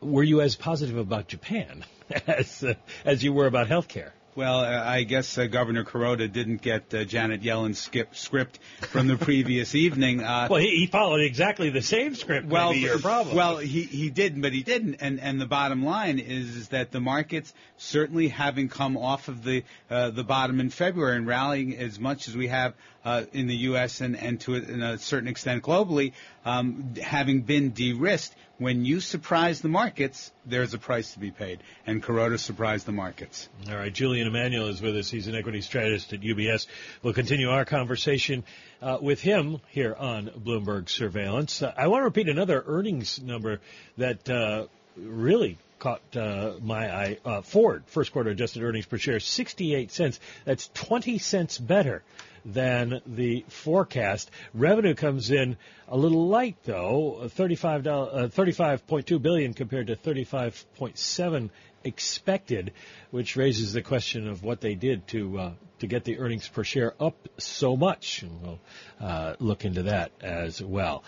were 0.01 0.23
you 0.23 0.41
as 0.41 0.55
positive 0.55 0.97
about 0.97 1.27
Japan 1.27 1.85
as 2.27 2.63
uh, 2.63 2.75
as 3.05 3.23
you 3.23 3.33
were 3.33 3.47
about 3.47 3.67
healthcare? 3.67 4.11
Well, 4.35 4.59
uh, 4.59 4.83
I 4.85 5.03
guess 5.03 5.37
uh, 5.37 5.47
Governor 5.47 5.83
Kuroda 5.83 6.31
didn't 6.31 6.61
get 6.61 6.93
uh, 6.93 7.03
Janet 7.03 7.41
Yellen's 7.41 7.79
skip 7.79 8.15
script 8.15 8.59
from 8.81 9.07
the 9.07 9.17
previous 9.17 9.73
evening. 9.75 10.23
Uh, 10.23 10.47
well, 10.49 10.59
he, 10.59 10.69
he, 10.77 10.87
followed 10.87 11.21
exactly 11.21 11.71
the 11.71 11.81
same 11.81 12.15
script. 12.15 12.47
Well, 12.47 12.73
your 12.73 12.99
problem. 12.99 13.35
Well, 13.35 13.57
he 13.57 13.83
he 13.83 14.09
did, 14.09 14.39
but 14.41 14.53
he 14.53 14.63
didn't. 14.63 14.95
And 14.95 15.19
and 15.19 15.41
the 15.41 15.45
bottom 15.45 15.83
line 15.83 16.19
is, 16.19 16.55
is 16.55 16.67
that 16.69 16.91
the 16.91 16.99
markets 16.99 17.53
certainly 17.77 18.27
having 18.27 18.69
come 18.69 18.97
off 18.97 19.27
of 19.27 19.43
the 19.43 19.63
uh, 19.89 20.11
the 20.11 20.23
bottom 20.23 20.59
in 20.59 20.69
February 20.69 21.17
and 21.17 21.27
rallying 21.27 21.75
as 21.75 21.99
much 21.99 22.27
as 22.27 22.37
we 22.37 22.47
have 22.47 22.75
uh, 23.03 23.23
in 23.33 23.47
the 23.47 23.55
U.S. 23.55 23.99
and 23.99 24.15
and 24.15 24.39
to 24.41 24.55
a, 24.55 24.93
a 24.93 24.97
certain 24.99 25.27
extent 25.27 25.63
globally, 25.63 26.13
um, 26.45 26.93
having 27.01 27.41
been 27.41 27.71
de-risked. 27.71 28.35
When 28.59 28.83
you 28.83 28.99
surprise 28.99 29.61
the 29.61 29.69
markets, 29.69 30.33
there's 30.45 30.73
a 30.73 30.77
price 30.77 31.13
to 31.13 31.19
be 31.19 31.31
paid, 31.31 31.59
and 31.87 32.03
Kuroda 32.03 32.37
surprised 32.37 32.85
the 32.85 32.91
markets. 32.91 33.47
All 33.69 33.77
right, 33.77 33.93
Julian 33.93 34.27
Emanuel 34.27 34.67
is 34.67 34.81
with 34.81 34.97
us. 34.97 35.09
He's 35.09 35.27
an 35.27 35.35
equity 35.35 35.61
strategist 35.61 36.11
at 36.11 36.19
UBS. 36.19 36.67
We'll 37.01 37.13
continue 37.13 37.49
our 37.49 37.63
conversation 37.63 38.43
uh, 38.81 38.97
with 39.01 39.21
him 39.21 39.61
here 39.69 39.95
on 39.97 40.27
Bloomberg 40.27 40.89
Surveillance. 40.89 41.61
Uh, 41.61 41.73
I 41.77 41.87
want 41.87 42.01
to 42.01 42.03
repeat 42.03 42.27
another 42.27 42.61
earnings 42.67 43.21
number 43.21 43.61
that 43.97 44.29
uh, 44.29 44.65
really 44.97 45.57
caught 45.79 46.01
uh, 46.17 46.55
my 46.61 46.93
eye. 46.93 47.17
Uh, 47.23 47.41
Ford 47.41 47.83
first 47.87 48.11
quarter 48.11 48.29
adjusted 48.29 48.61
earnings 48.61 48.85
per 48.85 48.97
share 48.97 49.21
68 49.21 49.89
cents. 49.89 50.19
That's 50.43 50.69
20 50.73 51.17
cents 51.17 51.57
better 51.57 52.03
than 52.45 53.01
the 53.05 53.45
forecast. 53.47 54.31
Revenue 54.53 54.95
comes 54.95 55.31
in 55.31 55.57
a 55.87 55.97
little 55.97 56.27
light 56.27 56.57
though, 56.63 57.27
35 57.29 57.87
uh, 57.87 57.91
35.2 58.33 59.21
billion 59.21 59.53
compared 59.53 59.87
to 59.87 59.95
35.7 59.95 61.49
expected, 61.83 62.73
which 63.11 63.35
raises 63.35 63.73
the 63.73 63.81
question 63.81 64.27
of 64.27 64.43
what 64.43 64.61
they 64.61 64.75
did 64.75 65.07
to 65.07 65.39
uh, 65.39 65.51
to 65.79 65.87
get 65.87 66.03
the 66.03 66.19
earnings 66.19 66.47
per 66.47 66.63
share 66.63 66.93
up 66.99 67.29
so 67.37 67.75
much. 67.75 68.23
And 68.23 68.41
we'll 68.41 68.59
uh, 68.99 69.35
look 69.39 69.65
into 69.65 69.83
that 69.83 70.11
as 70.21 70.61
well. 70.61 71.03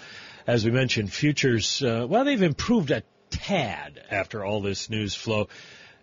As 0.48 0.66
we 0.66 0.72
mentioned, 0.72 1.12
futures 1.12 1.84
uh, 1.84 2.06
well 2.10 2.26
they've 2.26 2.42
improved 2.42 2.92
a 2.92 3.04
tad 3.30 4.02
after 4.10 4.44
all 4.44 4.62
this 4.62 4.90
news 4.90 5.16
flow. 5.16 5.48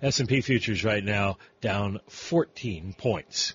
S&P 0.00 0.42
futures 0.42 0.84
right 0.84 1.02
now 1.02 1.38
down 1.60 1.98
14 2.08 2.94
points. 2.96 3.54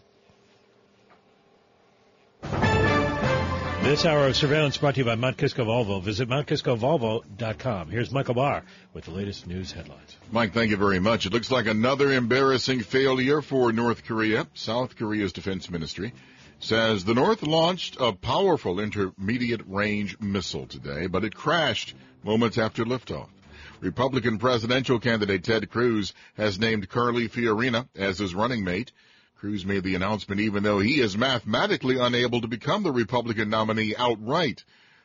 This 3.84 4.06
hour 4.06 4.28
of 4.28 4.38
surveillance 4.38 4.78
brought 4.78 4.96
to 4.96 5.02
you 5.02 5.06
by 5.06 5.16
Mount 5.16 5.38
Kisco 5.38 5.66
Volvo. 5.66 6.02
Visit 6.02 6.30
mountkiscovolvo.com. 6.30 7.90
Here's 7.90 8.12
Michael 8.12 8.34
Barr 8.34 8.64
with 8.94 9.04
the 9.04 9.12
latest 9.12 9.46
news 9.46 9.74
headlines. 9.74 10.16
Mike, 10.32 10.54
thank 10.54 10.72
you 10.72 10.78
very 10.78 11.00
much. 11.00 11.26
It 11.26 11.34
looks 11.34 11.52
like 11.52 11.68
another 11.68 12.14
embarrassing 12.14 12.80
failure 12.80 13.42
for 13.42 13.74
North 13.74 14.06
Korea. 14.06 14.48
South 14.54 14.96
Korea's 14.96 15.34
defense 15.34 15.70
ministry 15.70 16.14
says 16.60 17.04
the 17.04 17.14
North 17.14 17.44
launched 17.44 17.98
a 18.00 18.14
powerful 18.14 18.80
intermediate 18.80 19.68
range 19.68 20.18
missile 20.22 20.66
today, 20.66 21.08
but 21.08 21.26
it 21.26 21.36
crashed 21.36 21.94
moments 22.24 22.58
after 22.58 22.86
liftoff. 22.86 23.28
Republican 23.82 24.38
presidential 24.38 24.98
candidate 24.98 25.44
Ted 25.44 25.70
Cruz 25.70 26.14
has 26.36 26.58
named 26.58 26.88
Carly 26.88 27.28
Fiorina 27.28 27.90
as 27.98 28.18
his 28.18 28.34
running 28.34 28.64
mate. 28.64 28.94
Cruz 29.44 29.66
made 29.66 29.84
the 29.84 29.96
announcement 29.96 30.40
even 30.40 30.64
though 30.64 30.80
he 30.80 31.02
is 31.02 31.18
mathematically 31.18 31.98
unable 31.98 32.40
to 32.40 32.48
become 32.48 32.82
the 32.82 32.94
Republican 32.94 33.50
nominee 33.50 33.94
outright. 33.98 34.64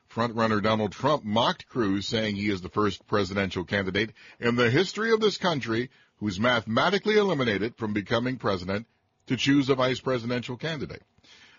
Frontrunner 0.09 0.63
Donald 0.63 0.93
Trump 0.93 1.25
mocked 1.25 1.69
Cruz, 1.69 2.07
saying 2.07 2.37
he 2.37 2.49
is 2.49 2.61
the 2.61 2.69
first 2.69 3.05
presidential 3.09 3.65
candidate 3.65 4.13
in 4.39 4.55
the 4.55 4.71
history 4.71 5.13
of 5.13 5.19
this 5.19 5.39
country 5.39 5.91
who's 6.19 6.39
mathematically 6.39 7.17
eliminated 7.17 7.75
from 7.77 7.93
becoming 7.93 8.37
president 8.37 8.87
to 9.27 9.37
choose 9.37 9.69
a 9.71 9.75
vice 9.75 9.99
presidential 9.99 10.57
candidate. 10.57 11.03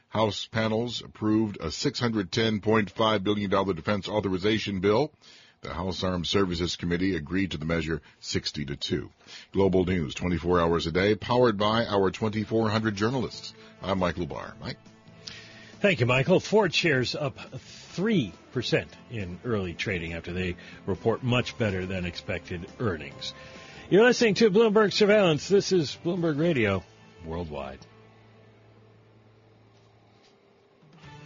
House 0.07 0.48
panels 0.50 1.01
approved 1.01 1.57
a 1.57 1.67
$610.5 1.67 3.24
billion 3.25 3.75
defense 3.75 4.07
authorization 4.07 4.79
bill. 4.79 5.12
The 5.62 5.74
House 5.74 6.04
Armed 6.06 6.25
Services 6.25 6.78
Committee 6.78 7.18
agreed 7.18 7.51
to 7.51 7.58
the 7.58 7.66
measure 7.66 8.01
60 8.22 8.63
to 8.66 8.78
2. 8.78 9.10
Global 9.51 9.84
news 9.84 10.16
24 10.16 10.62
hours 10.62 10.88
a 10.88 10.92
day, 10.92 11.16
powered 11.16 11.58
by 11.58 11.86
our 11.86 12.12
2,400 12.12 12.96
journalists. 12.96 13.54
I'm 13.84 14.00
Michael 14.00 14.25
Barr. 14.25 14.54
Mike? 14.62 14.78
Thank 15.82 16.00
you, 16.00 16.06
Michael. 16.06 16.39
Ford 16.39 16.74
shares 16.74 17.13
up 17.13 17.38
3% 17.98 18.88
in 19.12 19.38
early 19.44 19.74
trading 19.74 20.13
after 20.13 20.32
they 20.32 20.56
report 20.86 21.24
much 21.24 21.58
better 21.58 21.86
than 21.86 22.06
expected 22.06 22.66
earnings. 22.80 23.34
You're 23.89 24.06
listening 24.06 24.36
to 24.36 24.50
Bloomberg 24.50 24.94
Surveillance. 24.94 25.50
This 25.50 25.74
is 25.74 25.98
Bloomberg 26.06 26.39
Radio 26.39 26.86
Worldwide. 27.25 27.80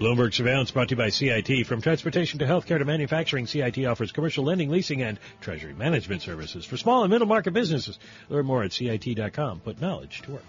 Bloomberg 0.03 0.33
Surveillance 0.33 0.69
brought 0.69 0.89
to 0.89 0.95
you 0.95 0.97
by 0.97 1.07
CIT. 1.07 1.65
From 1.65 1.81
transportation 1.81 2.39
to 2.39 2.45
healthcare 2.45 2.77
to 2.77 2.83
manufacturing, 2.83 3.47
CIT 3.47 3.85
offers 3.85 4.11
commercial 4.11 4.43
lending, 4.43 4.69
leasing, 4.69 5.01
and 5.01 5.17
treasury 5.39 5.73
management 5.73 6.21
services 6.21 6.65
for 6.65 6.75
small 6.75 7.03
and 7.03 7.09
middle 7.09 7.25
market 7.25 7.53
businesses. 7.53 7.97
Learn 8.27 8.45
more 8.45 8.65
at 8.65 8.73
CIT.com. 8.73 9.61
Put 9.61 9.79
knowledge 9.79 10.21
to 10.23 10.31
work. 10.33 10.43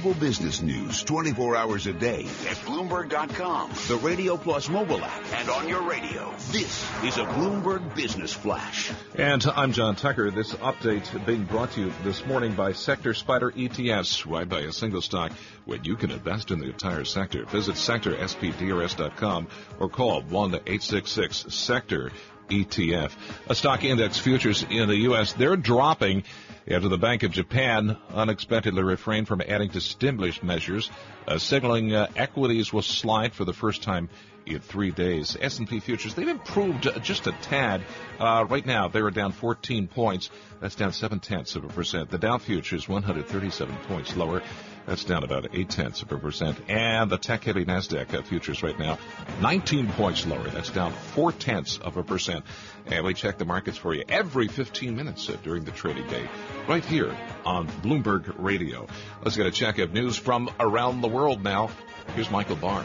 Global 0.00 0.18
business 0.18 0.62
news 0.62 1.02
24 1.02 1.56
hours 1.56 1.86
a 1.86 1.92
day 1.92 2.20
at 2.48 2.56
Bloomberg.com, 2.64 3.70
the 3.88 3.96
Radio 3.96 4.38
Plus 4.38 4.70
mobile 4.70 5.04
app, 5.04 5.32
and 5.34 5.50
on 5.50 5.68
your 5.68 5.82
radio. 5.82 6.32
This 6.50 6.88
is 7.04 7.18
a 7.18 7.24
Bloomberg 7.24 7.94
Business 7.94 8.32
Flash. 8.32 8.90
And 9.14 9.44
I'm 9.54 9.72
John 9.72 9.96
Tucker. 9.96 10.30
This 10.30 10.54
update 10.54 11.26
being 11.26 11.44
brought 11.44 11.72
to 11.72 11.82
you 11.82 11.92
this 12.02 12.24
morning 12.24 12.54
by 12.54 12.72
Sector 12.72 13.12
SPDR 13.12 13.52
ETFs. 13.52 14.24
Why 14.24 14.44
buy 14.44 14.60
a 14.60 14.72
single 14.72 15.02
stock 15.02 15.32
when 15.66 15.84
you 15.84 15.96
can 15.96 16.10
invest 16.10 16.50
in 16.50 16.60
the 16.60 16.70
entire 16.70 17.04
sector? 17.04 17.44
Visit 17.44 17.74
sectorspdrs.com 17.74 19.48
or 19.78 19.88
call 19.90 20.22
1-866-SECTOR 20.22 22.10
ETF. 22.50 23.12
A 23.48 23.54
stock 23.54 23.84
index 23.84 24.18
futures 24.18 24.64
in 24.68 24.88
the 24.88 24.96
U.S., 24.96 25.32
they're 25.32 25.56
dropping 25.56 26.24
after 26.68 26.88
the 26.88 26.98
Bank 26.98 27.22
of 27.22 27.32
Japan 27.32 27.96
unexpectedly 28.12 28.82
refrained 28.82 29.26
from 29.26 29.40
adding 29.40 29.70
to 29.70 29.80
stimulus 29.80 30.42
measures, 30.42 30.90
uh, 31.26 31.38
signaling 31.38 31.94
uh, 31.94 32.06
equities 32.16 32.72
will 32.72 32.82
slide 32.82 33.32
for 33.32 33.44
the 33.44 33.52
first 33.52 33.82
time 33.82 34.08
in 34.46 34.60
three 34.60 34.90
days. 34.90 35.36
S&P 35.40 35.80
futures, 35.80 36.14
they've 36.14 36.28
improved 36.28 36.88
just 37.02 37.26
a 37.26 37.32
tad. 37.42 37.82
Uh, 38.18 38.44
right 38.48 38.64
now, 38.64 38.88
they 38.88 39.00
are 39.00 39.10
down 39.10 39.32
14 39.32 39.88
points. 39.88 40.30
That's 40.60 40.74
down 40.74 40.92
7 40.92 41.20
tenths 41.20 41.56
of 41.56 41.64
a 41.64 41.68
percent. 41.68 42.10
The 42.10 42.18
Dow 42.18 42.38
futures, 42.38 42.88
137 42.88 43.76
points 43.88 44.16
lower. 44.16 44.42
That's 44.86 45.04
down 45.04 45.22
about 45.22 45.54
8 45.54 45.68
tenths 45.68 46.02
of 46.02 46.10
a 46.10 46.18
percent. 46.18 46.58
And 46.68 47.10
the 47.10 47.18
tech 47.18 47.44
heavy 47.44 47.64
NASDAQ 47.64 48.14
uh, 48.14 48.22
futures 48.22 48.62
right 48.62 48.78
now, 48.78 48.98
19 49.40 49.88
points 49.92 50.26
lower. 50.26 50.48
That's 50.48 50.70
down 50.70 50.92
4 50.92 51.32
tenths 51.32 51.78
of 51.78 51.96
a 51.96 52.02
percent. 52.02 52.44
And 52.86 53.04
we 53.04 53.14
check 53.14 53.38
the 53.38 53.44
markets 53.44 53.76
for 53.76 53.94
you 53.94 54.04
every 54.08 54.48
15 54.48 54.96
minutes 54.96 55.28
uh, 55.28 55.36
during 55.42 55.64
the 55.64 55.70
trading 55.70 56.06
day, 56.08 56.28
right 56.66 56.84
here 56.84 57.16
on 57.44 57.68
Bloomberg 57.82 58.34
Radio. 58.38 58.86
Let's 59.22 59.36
get 59.36 59.46
a 59.46 59.50
check 59.50 59.78
of 59.78 59.92
news 59.92 60.16
from 60.16 60.50
around 60.58 61.02
the 61.02 61.08
world 61.08 61.44
now. 61.44 61.70
Here's 62.14 62.30
Michael 62.30 62.56
Barr. 62.56 62.84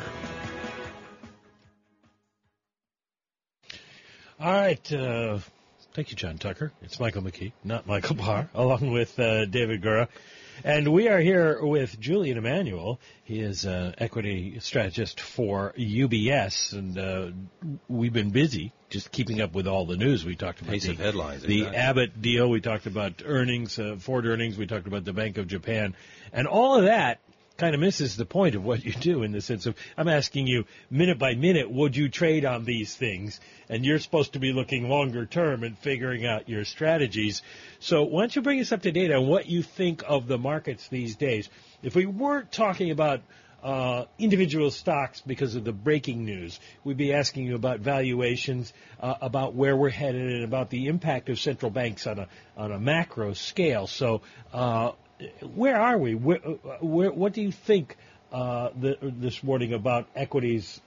All 4.38 4.52
right. 4.52 4.94
Uh, 4.94 5.40
thank 5.94 6.12
you, 6.12 6.18
John 6.18 6.38
Tucker. 6.38 6.72
It's 6.82 7.00
Michael 7.00 7.22
McKee, 7.22 7.54
not 7.64 7.88
Michael 7.88 8.16
Barr, 8.16 8.50
along 8.54 8.92
with 8.92 9.18
uh, 9.18 9.46
David 9.46 9.82
Gura. 9.82 10.10
And 10.64 10.94
we 10.94 11.10
are 11.10 11.20
here 11.20 11.64
with 11.64 12.00
Julian 12.00 12.38
Emanuel. 12.38 13.00
He 13.24 13.40
is 13.40 13.66
an 13.66 13.96
equity 13.98 14.60
strategist 14.60 15.20
for 15.20 15.74
UBS, 15.78 16.74
and 16.74 16.98
uh, 16.98 17.32
we've 17.88 18.14
been 18.14 18.30
busy 18.30 18.72
just 18.90 19.12
keeping 19.12 19.42
up 19.42 19.54
with 19.54 19.68
all 19.68 19.86
the 19.86 19.98
news. 19.98 20.24
We 20.24 20.36
talked 20.36 20.62
about 20.62 20.72
Pace 20.72 20.86
the, 20.86 20.92
of 20.92 21.00
headlines, 21.00 21.42
the 21.42 21.60
exactly. 21.60 21.78
Abbott 21.78 22.22
deal. 22.22 22.50
We 22.50 22.62
talked 22.62 22.86
about 22.86 23.22
earnings, 23.26 23.78
uh, 23.78 23.98
Ford 24.00 24.26
earnings. 24.26 24.58
We 24.58 24.68
talked 24.68 24.88
about 24.88 25.04
the 25.04 25.14
Bank 25.14 25.38
of 25.38 25.48
Japan, 25.48 25.96
and 26.32 26.48
all 26.48 26.78
of 26.78 26.86
that 26.86 27.20
kind 27.58 27.74
of 27.74 27.82
misses 27.82 28.18
the 28.18 28.26
point 28.26 28.56
of 28.56 28.64
what 28.64 28.84
you 28.84 28.92
do 28.92 29.24
in 29.24 29.32
the 29.32 29.42
sense 29.42 29.66
of 29.66 29.76
I'm 29.98 30.08
asking 30.08 30.48
you 30.48 30.66
minute 30.90 31.18
by 31.18 31.36
minute, 31.36 31.72
would 31.72 31.96
you 31.96 32.10
trade 32.10 32.46
on 32.46 32.66
these 32.66 32.96
things? 32.96 33.40
And 33.70 33.86
you're 33.86 34.00
supposed 34.00 34.34
to 34.34 34.40
be 34.40 34.54
looking 34.54 34.90
longer 34.90 35.26
term 35.26 35.64
and 35.64 35.78
figuring 35.78 36.26
out 36.26 36.50
your 36.50 36.66
strategies. 36.66 37.42
So 37.80 38.04
why 38.04 38.24
don't 38.24 38.36
you 38.36 38.42
bring 38.42 38.60
us 38.60 38.72
up 38.72 38.82
to 38.84 38.92
date 38.92 39.12
on 39.12 39.28
what 39.28 39.48
you 39.48 39.64
think 39.64 40.04
of 40.08 40.28
the 40.28 40.38
markets 40.38 40.88
these 40.90 41.16
days? 41.16 41.50
If 41.82 41.96
we 41.96 42.06
weren't 42.06 42.52
talking 42.52 42.92
about 42.92 43.22
uh, 43.66 44.06
individual 44.20 44.70
stocks 44.70 45.22
because 45.26 45.56
of 45.56 45.64
the 45.64 45.72
breaking 45.72 46.24
news. 46.24 46.60
We'd 46.84 46.98
be 46.98 47.14
asking 47.14 47.46
you 47.46 47.56
about 47.56 47.80
valuations, 47.80 48.72
uh, 49.00 49.16
about 49.22 49.56
where 49.56 49.76
we're 49.76 49.90
headed, 49.90 50.22
and 50.22 50.44
about 50.44 50.70
the 50.70 50.86
impact 50.86 51.30
of 51.30 51.40
central 51.40 51.72
banks 51.72 52.06
on 52.06 52.20
a 52.20 52.28
on 52.56 52.72
a 52.72 52.80
macro 52.80 53.34
scale. 53.34 53.88
So, 53.88 54.22
uh, 54.54 54.92
where 55.41 55.79
are 55.79 55.98
we? 55.98 56.15
Where, 56.15 56.39
where, 56.39 57.12
what 57.12 57.34
do 57.34 57.41
you 57.41 57.51
think 57.51 57.98
uh, 58.31 58.69
the, 58.75 58.98
this 59.01 59.43
morning 59.43 59.74
about 59.74 60.07
equities 60.15 60.81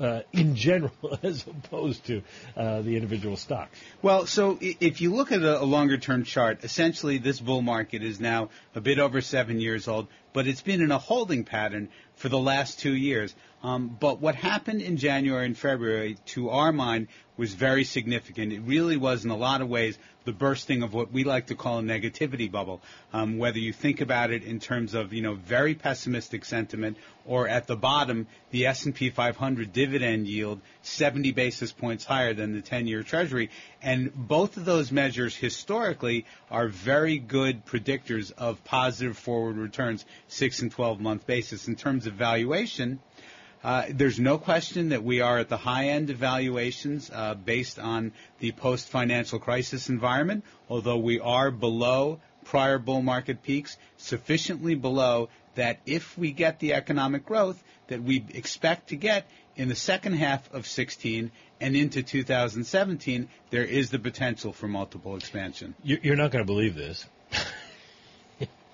uh, 0.00 0.22
in 0.32 0.54
general 0.54 0.92
as 1.22 1.46
opposed 1.46 2.06
to 2.06 2.22
uh, 2.56 2.80
the 2.82 2.96
individual 2.96 3.36
stocks. 3.36 3.78
Well, 4.02 4.26
so 4.26 4.58
if 4.60 5.00
you 5.00 5.14
look 5.14 5.30
at 5.30 5.42
a, 5.42 5.62
longer 5.64 5.98
term 5.98 6.24
chart, 6.24 6.64
essentially 6.64 7.18
this 7.18 7.38
bull 7.38 7.62
market 7.62 8.02
is 8.02 8.18
now 8.18 8.48
a 8.74 8.80
bit 8.80 8.98
over 8.98 9.20
seven 9.20 9.60
years 9.60 9.86
old, 9.86 10.08
but 10.32 10.46
it's 10.46 10.62
been 10.62 10.82
in 10.82 10.90
a 10.90 10.98
holding 10.98 11.44
pattern 11.44 11.88
for 12.16 12.28
the 12.28 12.38
last 12.38 12.78
two 12.78 12.94
years. 12.94 13.34
Um, 13.62 13.96
but 14.00 14.20
what 14.20 14.34
happened 14.34 14.80
in 14.80 14.96
January 14.96 15.44
and 15.44 15.56
February, 15.56 16.16
to 16.26 16.48
our 16.48 16.72
mind, 16.72 17.08
was 17.36 17.54
very 17.54 17.84
significant. 17.84 18.52
It 18.52 18.60
really 18.60 18.96
was, 18.96 19.24
in 19.24 19.30
a 19.30 19.36
lot 19.36 19.60
of 19.60 19.68
ways, 19.68 19.98
the 20.24 20.32
bursting 20.32 20.82
of 20.82 20.92
what 20.92 21.10
we 21.10 21.24
like 21.24 21.46
to 21.46 21.54
call 21.54 21.78
a 21.78 21.82
negativity 21.82 22.50
bubble. 22.50 22.80
Um, 23.12 23.38
whether 23.38 23.58
you 23.58 23.72
think 23.72 24.00
about 24.00 24.30
it 24.30 24.44
in 24.44 24.60
terms 24.60 24.94
of 24.94 25.12
you 25.12 25.22
know 25.22 25.34
very 25.34 25.74
pessimistic 25.74 26.44
sentiment, 26.44 26.98
or 27.26 27.48
at 27.48 27.66
the 27.66 27.76
bottom, 27.76 28.26
the 28.50 28.66
S&P 28.66 29.10
500 29.10 29.72
dividend 29.72 30.26
yield 30.26 30.60
70 30.82 31.32
basis 31.32 31.72
points 31.72 32.04
higher 32.04 32.34
than 32.34 32.52
the 32.52 32.62
10-year 32.62 33.02
Treasury, 33.02 33.50
and 33.82 34.12
both 34.14 34.56
of 34.56 34.64
those 34.64 34.92
measures 34.92 35.34
historically 35.34 36.26
are 36.50 36.68
very 36.68 37.18
good 37.18 37.64
predictors 37.64 38.32
of 38.36 38.62
positive 38.64 39.16
forward 39.16 39.56
returns, 39.56 40.04
six 40.30 40.62
and 40.62 40.70
12 40.70 41.00
month 41.00 41.26
basis 41.26 41.68
in 41.68 41.76
terms 41.76 42.06
of 42.06 42.14
valuation. 42.14 43.00
Uh, 43.62 43.84
there's 43.90 44.18
no 44.18 44.38
question 44.38 44.88
that 44.88 45.04
we 45.04 45.20
are 45.20 45.38
at 45.38 45.50
the 45.50 45.56
high 45.56 45.88
end 45.88 46.08
of 46.08 46.16
valuations 46.16 47.10
uh, 47.12 47.34
based 47.34 47.78
on 47.78 48.12
the 48.38 48.52
post-financial 48.52 49.38
crisis 49.38 49.90
environment, 49.90 50.44
although 50.70 50.96
we 50.96 51.20
are 51.20 51.50
below 51.50 52.18
prior 52.44 52.78
bull 52.78 53.02
market 53.02 53.42
peaks, 53.42 53.76
sufficiently 53.98 54.74
below 54.74 55.28
that 55.56 55.80
if 55.84 56.16
we 56.16 56.32
get 56.32 56.58
the 56.58 56.72
economic 56.72 57.26
growth 57.26 57.62
that 57.88 58.02
we 58.02 58.24
expect 58.32 58.88
to 58.88 58.96
get 58.96 59.28
in 59.56 59.68
the 59.68 59.74
second 59.74 60.14
half 60.14 60.50
of 60.54 60.66
16 60.66 61.30
and 61.60 61.76
into 61.76 62.02
2017, 62.02 63.28
there 63.50 63.64
is 63.64 63.90
the 63.90 63.98
potential 63.98 64.54
for 64.54 64.68
multiple 64.68 65.16
expansion. 65.16 65.74
You're 65.82 66.16
not 66.16 66.30
going 66.30 66.42
to 66.42 66.46
believe 66.46 66.74
this. 66.74 67.04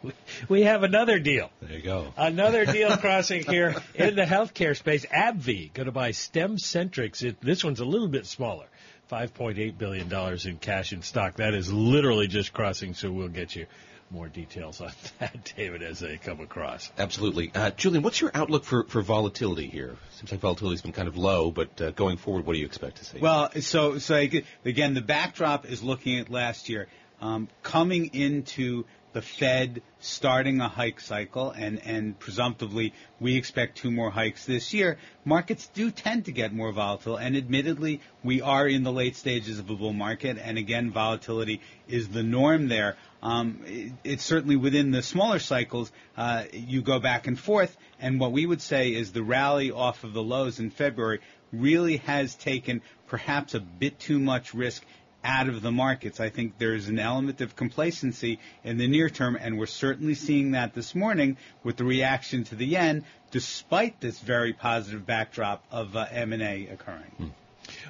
we 0.49 0.63
have 0.63 0.83
another 0.83 1.19
deal. 1.19 1.51
There 1.61 1.77
you 1.77 1.83
go. 1.83 2.13
Another 2.17 2.65
deal 2.73 2.97
crossing 2.97 3.45
here 3.45 3.75
in 3.95 4.17
the 4.17 4.25
healthcare 4.25 4.77
space. 4.77 5.05
AbbVie 5.07 5.73
going 5.73 5.87
to 5.87 5.93
buy 5.93 6.11
Stemcentrx. 6.11 7.23
It, 7.23 7.41
this 7.41 7.65
one's 7.65 7.81
a 7.81 7.85
little 7.85 8.09
bit 8.09 8.27
smaller. 8.27 8.67
$5.8 9.11 9.79
billion 9.79 10.13
in 10.47 10.59
cash 10.59 10.93
and 10.93 11.05
stock. 11.05 11.37
That 11.37 11.55
is 11.55 11.73
literally 11.73 12.27
just 12.27 12.53
crossing, 12.53 12.95
so 12.95 13.11
we'll 13.11 13.29
get 13.29 13.55
you 13.55 13.67
more 14.11 14.29
details 14.29 14.81
on 14.81 14.91
that, 15.19 15.53
David, 15.57 15.83
as 15.83 16.01
they 16.01 16.17
come 16.17 16.41
across. 16.41 16.91
Absolutely. 16.99 17.51
Uh, 17.55 17.71
Julian, 17.71 18.03
what's 18.03 18.21
your 18.21 18.31
outlook 18.35 18.65
for, 18.65 18.85
for 18.85 19.03
volatility 19.03 19.67
here? 19.69 19.97
Seems 20.17 20.31
like 20.33 20.41
volatility's 20.41 20.83
been 20.83 20.93
kind 20.93 21.09
of 21.09 21.17
low, 21.17 21.51
but 21.51 21.81
uh, 21.81 21.91
going 21.91 22.17
forward, 22.17 22.47
what 22.47 22.55
do 22.55 22.59
you 22.59 22.67
expect 22.67 22.97
to 22.99 23.05
see? 23.05 23.19
Well, 23.19 23.51
so, 23.61 23.99
so 23.99 24.17
again, 24.17 24.95
the 24.95 25.03
backdrop 25.03 25.67
is 25.67 25.83
looking 25.83 26.19
at 26.19 26.31
last 26.31 26.69
year. 26.69 26.89
Um, 27.21 27.49
coming 27.63 28.15
into 28.15 28.85
the 29.17 29.23
Fed 29.23 29.81
starting 29.99 30.61
a 30.61 30.69
hike 30.69 31.01
cycle, 31.01 31.51
and, 31.51 31.81
and 31.87 32.19
presumptively 32.19 32.93
we 33.19 33.35
expect 33.35 33.79
two 33.79 33.91
more 33.91 34.11
hikes 34.11 34.45
this 34.45 34.75
year, 34.75 34.99
markets 35.25 35.71
do 35.73 35.91
tend 35.91 36.27
to 36.27 36.33
get 36.33 36.53
more 36.53 36.71
volatile. 36.71 37.17
And 37.17 37.35
admittedly, 37.35 38.03
we 38.23 38.43
are 38.43 38.69
in 38.69 38.83
the 38.83 38.93
late 38.93 39.17
stages 39.17 39.59
of 39.59 39.71
a 39.71 39.75
bull 39.75 39.95
market, 39.95 40.37
and 40.37 40.59
again, 40.59 40.91
volatility 40.91 41.63
is 41.89 42.09
the 42.09 42.23
norm 42.23 42.69
there. 42.69 42.99
Um, 43.23 43.61
it, 43.65 43.93
it's 44.05 44.23
certainly 44.23 44.57
within 44.57 44.91
the 44.91 45.03
smaller 45.03 45.39
cycles, 45.39 45.91
uh, 46.19 46.45
you 46.53 46.83
go 46.83 46.99
back 46.99 47.27
and 47.27 47.41
forth, 47.41 47.75
and 47.99 48.21
what 48.21 48.33
we 48.33 48.45
would 48.45 48.61
say 48.61 48.91
is 48.91 49.13
the 49.13 49.23
rally 49.23 49.71
off 49.71 50.05
of 50.05 50.13
the 50.13 50.23
lows 50.23 50.61
in 50.61 50.69
February 50.69 51.21
really 51.53 51.97
has 51.99 52.35
taken 52.35 52.83
perhaps 53.07 53.55
a 53.55 53.61
bit 53.61 53.99
too 53.99 54.19
much 54.19 54.53
risk 54.53 54.85
out 55.27 55.49
of 55.49 55.61
the 55.61 55.73
markets. 55.73 56.21
I 56.21 56.31
think 56.31 56.57
there's 56.59 56.89
an 56.89 56.99
element 56.99 57.41
of 57.41 57.57
complacency 57.57 58.39
in 58.65 58.79
the 58.79 58.87
near 58.87 59.11
term, 59.11 59.37
and 59.39 59.59
we're 59.59 59.67
certainly 59.67 60.15
seeing 60.15 60.53
that 60.53 60.73
this 60.73 60.95
morning 60.95 61.37
with 61.65 61.77
the 61.77 61.85
reaction 61.85 62.45
to 62.45 62.55
the 62.55 62.65
yen, 62.65 63.05
despite 63.33 64.01
this 64.01 64.21
very 64.21 64.53
positive 64.53 65.05
backdrop 65.05 65.65
of 65.71 65.97
uh, 65.97 66.07
M&A 66.11 66.69
occurring. 66.69 67.13
Hmm. 67.19 67.27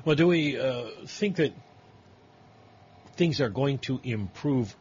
Well, 0.05 0.17
do 0.17 0.27
we 0.27 0.59
uh, 0.59 0.87
think 1.07 1.37
that 1.37 1.53
things 3.17 3.41
are 3.41 3.51
going 3.51 3.79
to 3.81 4.01
improve 4.03 4.75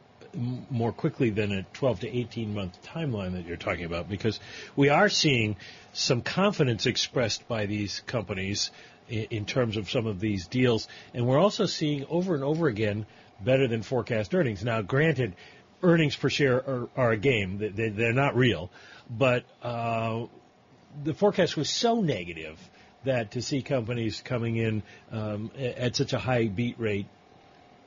more 0.69 0.91
quickly 0.91 1.29
than 1.29 1.51
a 1.51 1.63
12 1.73 2.01
to 2.01 2.17
18 2.17 2.53
month 2.53 2.83
timeline 2.83 3.33
that 3.33 3.45
you're 3.45 3.57
talking 3.57 3.85
about 3.85 4.09
because 4.09 4.39
we 4.75 4.89
are 4.89 5.07
seeing 5.07 5.55
some 5.93 6.21
confidence 6.21 6.85
expressed 6.85 7.47
by 7.47 7.65
these 7.65 8.01
companies 8.05 8.69
in 9.09 9.45
terms 9.45 9.77
of 9.77 9.89
some 9.89 10.07
of 10.07 10.19
these 10.19 10.47
deals. 10.47 10.87
And 11.13 11.27
we're 11.27 11.39
also 11.39 11.65
seeing 11.65 12.05
over 12.09 12.35
and 12.35 12.43
over 12.43 12.67
again 12.67 13.05
better 13.43 13.67
than 13.67 13.83
forecast 13.83 14.33
earnings. 14.33 14.63
Now, 14.63 14.81
granted, 14.81 15.35
earnings 15.83 16.15
per 16.15 16.29
share 16.29 16.57
are, 16.57 16.89
are 16.95 17.11
a 17.11 17.17
game; 17.17 17.73
they're 17.75 18.13
not 18.13 18.35
real. 18.35 18.71
But 19.09 19.45
uh, 19.61 20.25
the 21.03 21.13
forecast 21.13 21.57
was 21.57 21.69
so 21.69 22.01
negative 22.01 22.59
that 23.03 23.31
to 23.31 23.41
see 23.41 23.61
companies 23.61 24.21
coming 24.21 24.57
in 24.57 24.83
um, 25.11 25.51
at 25.57 25.95
such 25.95 26.13
a 26.13 26.19
high 26.19 26.47
beat 26.47 26.79
rate 26.79 27.07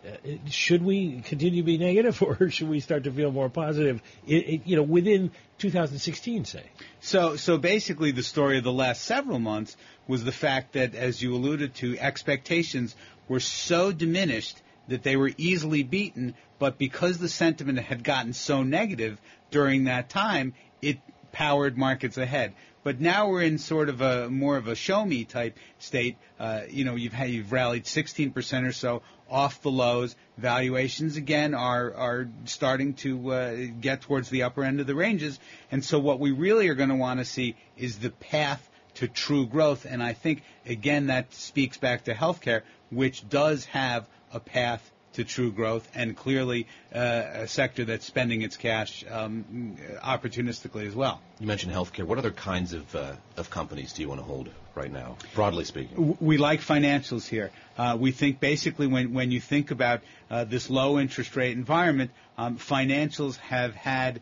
Uh, 0.08 0.30
should 0.50 0.82
we 0.82 1.20
continue 1.20 1.62
to 1.62 1.66
be 1.66 1.78
negative, 1.78 2.22
or 2.22 2.50
should 2.50 2.68
we 2.68 2.80
start 2.80 3.04
to 3.04 3.12
feel 3.12 3.30
more 3.30 3.48
positive? 3.48 4.02
It, 4.26 4.48
it, 4.48 4.60
you 4.66 4.76
know, 4.76 4.82
within 4.82 5.30
2016, 5.58 6.44
say. 6.44 6.64
So, 7.00 7.36
so 7.36 7.58
basically, 7.58 8.12
the 8.12 8.22
story 8.22 8.58
of 8.58 8.64
the 8.64 8.72
last 8.72 9.02
several 9.02 9.38
months 9.38 9.76
was 10.06 10.24
the 10.24 10.32
fact 10.32 10.72
that, 10.74 10.94
as 10.94 11.20
you 11.22 11.34
alluded 11.34 11.74
to, 11.76 11.98
expectations 11.98 12.96
were 13.28 13.40
so 13.40 13.92
diminished 13.92 14.60
that 14.88 15.02
they 15.02 15.16
were 15.16 15.30
easily 15.36 15.82
beaten. 15.82 16.34
But 16.58 16.78
because 16.78 17.18
the 17.18 17.28
sentiment 17.28 17.78
had 17.78 18.02
gotten 18.02 18.32
so 18.32 18.62
negative 18.62 19.20
during 19.50 19.84
that 19.84 20.08
time, 20.08 20.54
it 20.82 20.98
powered 21.32 21.76
markets 21.76 22.18
ahead. 22.18 22.54
But 22.84 23.00
now 23.00 23.28
we're 23.28 23.42
in 23.42 23.58
sort 23.58 23.88
of 23.88 24.00
a 24.00 24.30
more 24.30 24.56
of 24.56 24.68
a 24.68 24.74
show 24.74 25.04
me 25.04 25.24
type 25.24 25.58
state. 25.78 26.16
Uh, 26.38 26.62
you 26.70 26.84
know, 26.84 26.94
you've 26.94 27.12
had, 27.12 27.30
you've 27.30 27.52
rallied 27.52 27.84
16% 27.84 28.66
or 28.66 28.72
so 28.72 29.02
off 29.28 29.62
the 29.62 29.70
lows. 29.70 30.16
Valuations 30.38 31.16
again 31.16 31.54
are 31.54 31.92
are 31.94 32.28
starting 32.44 32.94
to 32.94 33.32
uh, 33.32 33.56
get 33.80 34.02
towards 34.02 34.30
the 34.30 34.44
upper 34.44 34.64
end 34.64 34.80
of 34.80 34.86
the 34.86 34.94
ranges, 34.94 35.38
and 35.70 35.84
so 35.84 35.98
what 35.98 36.20
we 36.20 36.30
really 36.30 36.68
are 36.68 36.74
going 36.74 36.88
to 36.88 36.94
want 36.94 37.18
to 37.20 37.24
see 37.24 37.56
is 37.76 37.98
the 37.98 38.10
path 38.10 38.66
to 38.94 39.08
true 39.08 39.46
growth. 39.46 39.84
And 39.84 40.02
I 40.02 40.12
think 40.12 40.42
again 40.64 41.08
that 41.08 41.34
speaks 41.34 41.76
back 41.76 42.04
to 42.04 42.14
healthcare, 42.14 42.62
which 42.90 43.28
does 43.28 43.64
have 43.66 44.08
a 44.32 44.40
path 44.40 44.88
to 45.18 45.24
true 45.24 45.50
growth 45.50 45.88
and 45.94 46.16
clearly 46.16 46.68
uh, 46.94 46.98
a 47.44 47.48
sector 47.48 47.84
that's 47.84 48.06
spending 48.06 48.42
its 48.42 48.56
cash 48.56 49.04
um, 49.10 49.76
opportunistically 50.02 50.86
as 50.86 50.94
well. 50.94 51.20
You 51.40 51.48
mentioned 51.48 51.72
healthcare. 51.72 52.04
What 52.04 52.18
other 52.18 52.30
kinds 52.30 52.72
of, 52.72 52.94
uh, 52.94 53.14
of 53.36 53.50
companies 53.50 53.92
do 53.92 54.02
you 54.02 54.08
want 54.08 54.20
to 54.20 54.24
hold 54.24 54.48
right 54.76 54.92
now, 54.92 55.16
broadly 55.34 55.64
speaking? 55.64 56.16
We 56.20 56.38
like 56.38 56.60
financials 56.60 57.26
here. 57.28 57.50
Uh, 57.76 57.96
we 57.98 58.12
think 58.12 58.38
basically 58.38 58.86
when, 58.86 59.12
when 59.12 59.32
you 59.32 59.40
think 59.40 59.72
about 59.72 60.02
uh, 60.30 60.44
this 60.44 60.70
low 60.70 61.00
interest 61.00 61.34
rate 61.34 61.56
environment, 61.56 62.12
um, 62.36 62.56
financials 62.56 63.36
have 63.38 63.74
had 63.74 64.20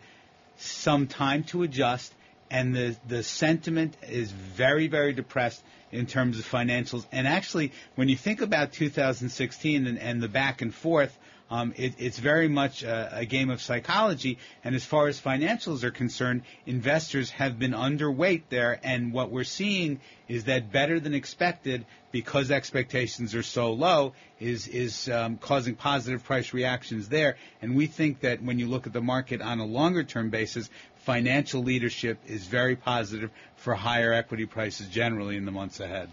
some 0.56 1.06
time 1.06 1.44
to 1.44 1.62
adjust 1.62 2.14
and 2.50 2.74
the, 2.74 2.96
the 3.06 3.22
sentiment 3.22 3.96
is 4.08 4.30
very, 4.30 4.88
very 4.88 5.12
depressed 5.12 5.62
in 5.92 6.06
terms 6.06 6.38
of 6.38 6.48
financials. 6.48 7.06
And 7.12 7.26
actually, 7.26 7.72
when 7.94 8.08
you 8.08 8.16
think 8.16 8.40
about 8.40 8.72
2016 8.72 9.86
and, 9.86 9.98
and 9.98 10.22
the 10.22 10.28
back 10.28 10.62
and 10.62 10.74
forth, 10.74 11.16
um, 11.48 11.74
it, 11.76 11.94
it's 11.98 12.18
very 12.18 12.48
much 12.48 12.82
a, 12.82 13.18
a, 13.18 13.24
game 13.24 13.50
of 13.50 13.62
psychology. 13.62 14.38
And 14.64 14.74
as 14.74 14.84
far 14.84 15.06
as 15.06 15.20
financials 15.20 15.84
are 15.84 15.92
concerned, 15.92 16.42
investors 16.66 17.30
have 17.30 17.56
been 17.56 17.70
underweight 17.70 18.44
there. 18.48 18.80
And 18.82 19.12
what 19.12 19.30
we're 19.30 19.44
seeing 19.44 20.00
is 20.26 20.44
that 20.44 20.72
better 20.72 20.98
than 20.98 21.14
expected, 21.14 21.86
because 22.10 22.50
expectations 22.50 23.32
are 23.36 23.44
so 23.44 23.72
low, 23.72 24.14
is 24.40 24.66
is 24.66 25.08
um, 25.08 25.36
causing 25.36 25.76
positive 25.76 26.24
price 26.24 26.52
reactions 26.52 27.08
there. 27.08 27.36
And 27.62 27.76
we 27.76 27.86
think 27.86 28.20
that 28.20 28.42
when 28.42 28.58
you 28.58 28.66
look 28.66 28.88
at 28.88 28.92
the 28.92 29.00
market 29.00 29.40
on 29.40 29.60
a 29.60 29.66
longer 29.66 30.02
term 30.02 30.30
basis, 30.30 30.68
financial 31.06 31.62
leadership 31.62 32.18
is 32.26 32.46
very 32.46 32.74
positive 32.74 33.30
for 33.54 33.74
higher 33.74 34.12
equity 34.12 34.44
prices 34.44 34.88
generally 34.88 35.36
in 35.36 35.44
the 35.44 35.52
months 35.52 35.78
ahead. 35.78 36.10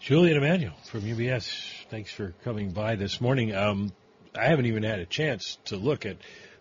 Julian 0.00 0.38
Emanuel 0.38 0.72
from 0.84 1.02
UBS, 1.02 1.86
thanks 1.90 2.10
for 2.10 2.32
coming 2.42 2.70
by 2.70 2.96
this 2.96 3.20
morning. 3.20 3.54
Um, 3.54 3.92
I 4.34 4.46
haven't 4.46 4.64
even 4.64 4.84
had 4.84 5.00
a 5.00 5.04
chance 5.04 5.58
to 5.66 5.76
look 5.76 6.06
at 6.06 6.16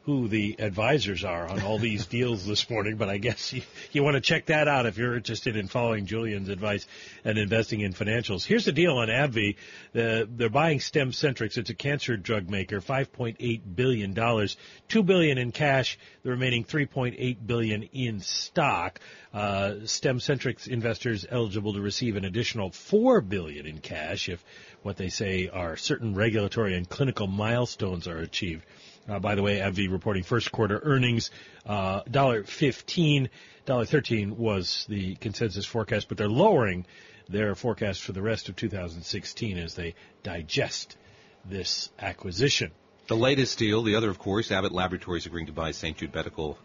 who 0.09 0.27
the 0.27 0.55
advisors 0.57 1.23
are 1.23 1.47
on 1.47 1.61
all 1.61 1.77
these 1.77 2.05
deals 2.17 2.43
this 2.43 2.67
morning, 2.67 2.97
but 2.97 3.09
I 3.09 3.19
guess 3.19 3.53
you, 3.53 3.61
you 3.91 4.01
want 4.01 4.15
to 4.15 4.21
check 4.21 4.47
that 4.47 4.67
out 4.67 4.87
if 4.87 4.97
you're 4.97 5.15
interested 5.15 5.55
in 5.55 5.67
following 5.67 6.07
Julian's 6.07 6.49
advice 6.49 6.87
and 7.23 7.37
investing 7.37 7.81
in 7.81 7.93
financials. 7.93 8.43
Here's 8.43 8.65
the 8.65 8.71
deal 8.71 8.97
on 8.97 9.09
AbbVie. 9.09 9.57
The, 9.93 10.27
they're 10.27 10.49
buying 10.49 10.79
Stemcentrx. 10.79 11.57
It's 11.59 11.69
a 11.69 11.75
cancer 11.75 12.17
drug 12.17 12.49
maker, 12.49 12.81
$5.8 12.81 13.61
billion, 13.75 14.47
2 14.87 15.03
billion 15.03 15.37
in 15.37 15.51
cash, 15.51 15.99
the 16.23 16.31
remaining 16.31 16.63
3.8 16.63 17.37
billion 17.45 17.83
in 17.83 18.19
stock. 18.21 18.99
Uh, 19.31 19.73
Stemcentrx 19.83 20.67
investors 20.67 21.27
eligible 21.29 21.73
to 21.73 21.81
receive 21.81 22.15
an 22.15 22.25
additional 22.25 22.71
4 22.71 23.21
billion 23.21 23.67
in 23.67 23.77
cash 23.77 24.27
if 24.27 24.43
what 24.81 24.97
they 24.97 25.09
say 25.09 25.49
are 25.49 25.77
certain 25.77 26.15
regulatory 26.15 26.75
and 26.75 26.89
clinical 26.89 27.27
milestones 27.27 28.07
are 28.07 28.17
achieved. 28.17 28.65
Uh, 29.07 29.19
by 29.19 29.35
the 29.35 29.41
way, 29.41 29.57
AbbVie 29.59 29.91
reporting 29.91 30.23
first 30.23 30.51
quarter 30.51 30.79
earnings, 30.83 31.31
uh, 31.65 32.01
$1.15, 32.03 33.29
$1.13 33.65 34.31
was 34.31 34.85
the 34.89 35.15
consensus 35.15 35.65
forecast, 35.65 36.07
but 36.07 36.17
they're 36.17 36.27
lowering 36.27 36.85
their 37.27 37.55
forecast 37.55 38.01
for 38.01 38.11
the 38.11 38.21
rest 38.21 38.49
of 38.49 38.55
2016 38.55 39.57
as 39.57 39.75
they 39.75 39.95
digest 40.23 40.97
this 41.45 41.89
acquisition. 41.99 42.71
The 43.07 43.15
latest 43.15 43.57
deal, 43.57 43.81
the 43.81 43.95
other, 43.95 44.09
of 44.09 44.19
course, 44.19 44.51
Abbott 44.51 44.71
Laboratories 44.71 45.25
agreeing 45.25 45.47
to 45.47 45.53
buy 45.53 45.71
St. 45.71 45.97
Jude 45.97 46.13
Medical 46.13 46.57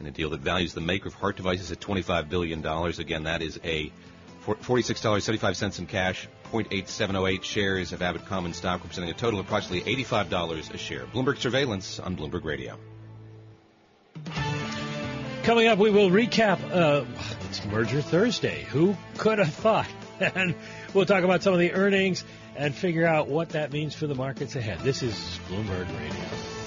in 0.00 0.06
a 0.06 0.10
deal 0.10 0.30
that 0.30 0.40
values 0.40 0.74
the 0.74 0.80
maker 0.80 1.08
of 1.08 1.14
heart 1.14 1.36
devices 1.36 1.70
at 1.70 1.80
$25 1.80 2.28
billion. 2.28 2.64
Again, 2.66 3.24
that 3.24 3.42
is 3.42 3.60
a 3.62 3.92
$46.75 4.44 5.78
in 5.78 5.86
cash, 5.86 6.28
0.8708 6.54 7.42
shares 7.42 7.92
of 7.92 8.00
Abbott 8.00 8.26
common 8.26 8.52
stock, 8.52 8.80
representing 8.82 9.10
a 9.10 9.14
total 9.14 9.40
of 9.40 9.46
approximately 9.46 9.92
$85 10.04 10.72
a 10.72 10.78
share. 10.78 11.04
Bloomberg 11.06 11.38
Surveillance 11.38 11.98
on 11.98 12.16
Bloomberg 12.16 12.44
Radio. 12.44 12.78
Coming 15.42 15.66
up, 15.66 15.78
we 15.78 15.90
will 15.90 16.10
recap. 16.10 16.58
Uh, 16.72 17.04
it's 17.48 17.64
Merger 17.66 18.00
Thursday. 18.00 18.62
Who 18.70 18.96
could 19.18 19.38
have 19.38 19.52
thought? 19.52 19.88
And 20.20 20.54
we'll 20.94 21.06
talk 21.06 21.24
about 21.24 21.42
some 21.42 21.54
of 21.54 21.58
the 21.58 21.72
earnings 21.72 22.22
and 22.54 22.72
figure 22.72 23.04
out 23.04 23.26
what 23.26 23.50
that 23.50 23.72
means 23.72 23.96
for 23.96 24.06
the 24.06 24.14
markets 24.14 24.54
ahead. 24.54 24.78
This 24.78 25.02
is 25.02 25.40
Bloomberg 25.48 25.88
Radio. 25.98 26.63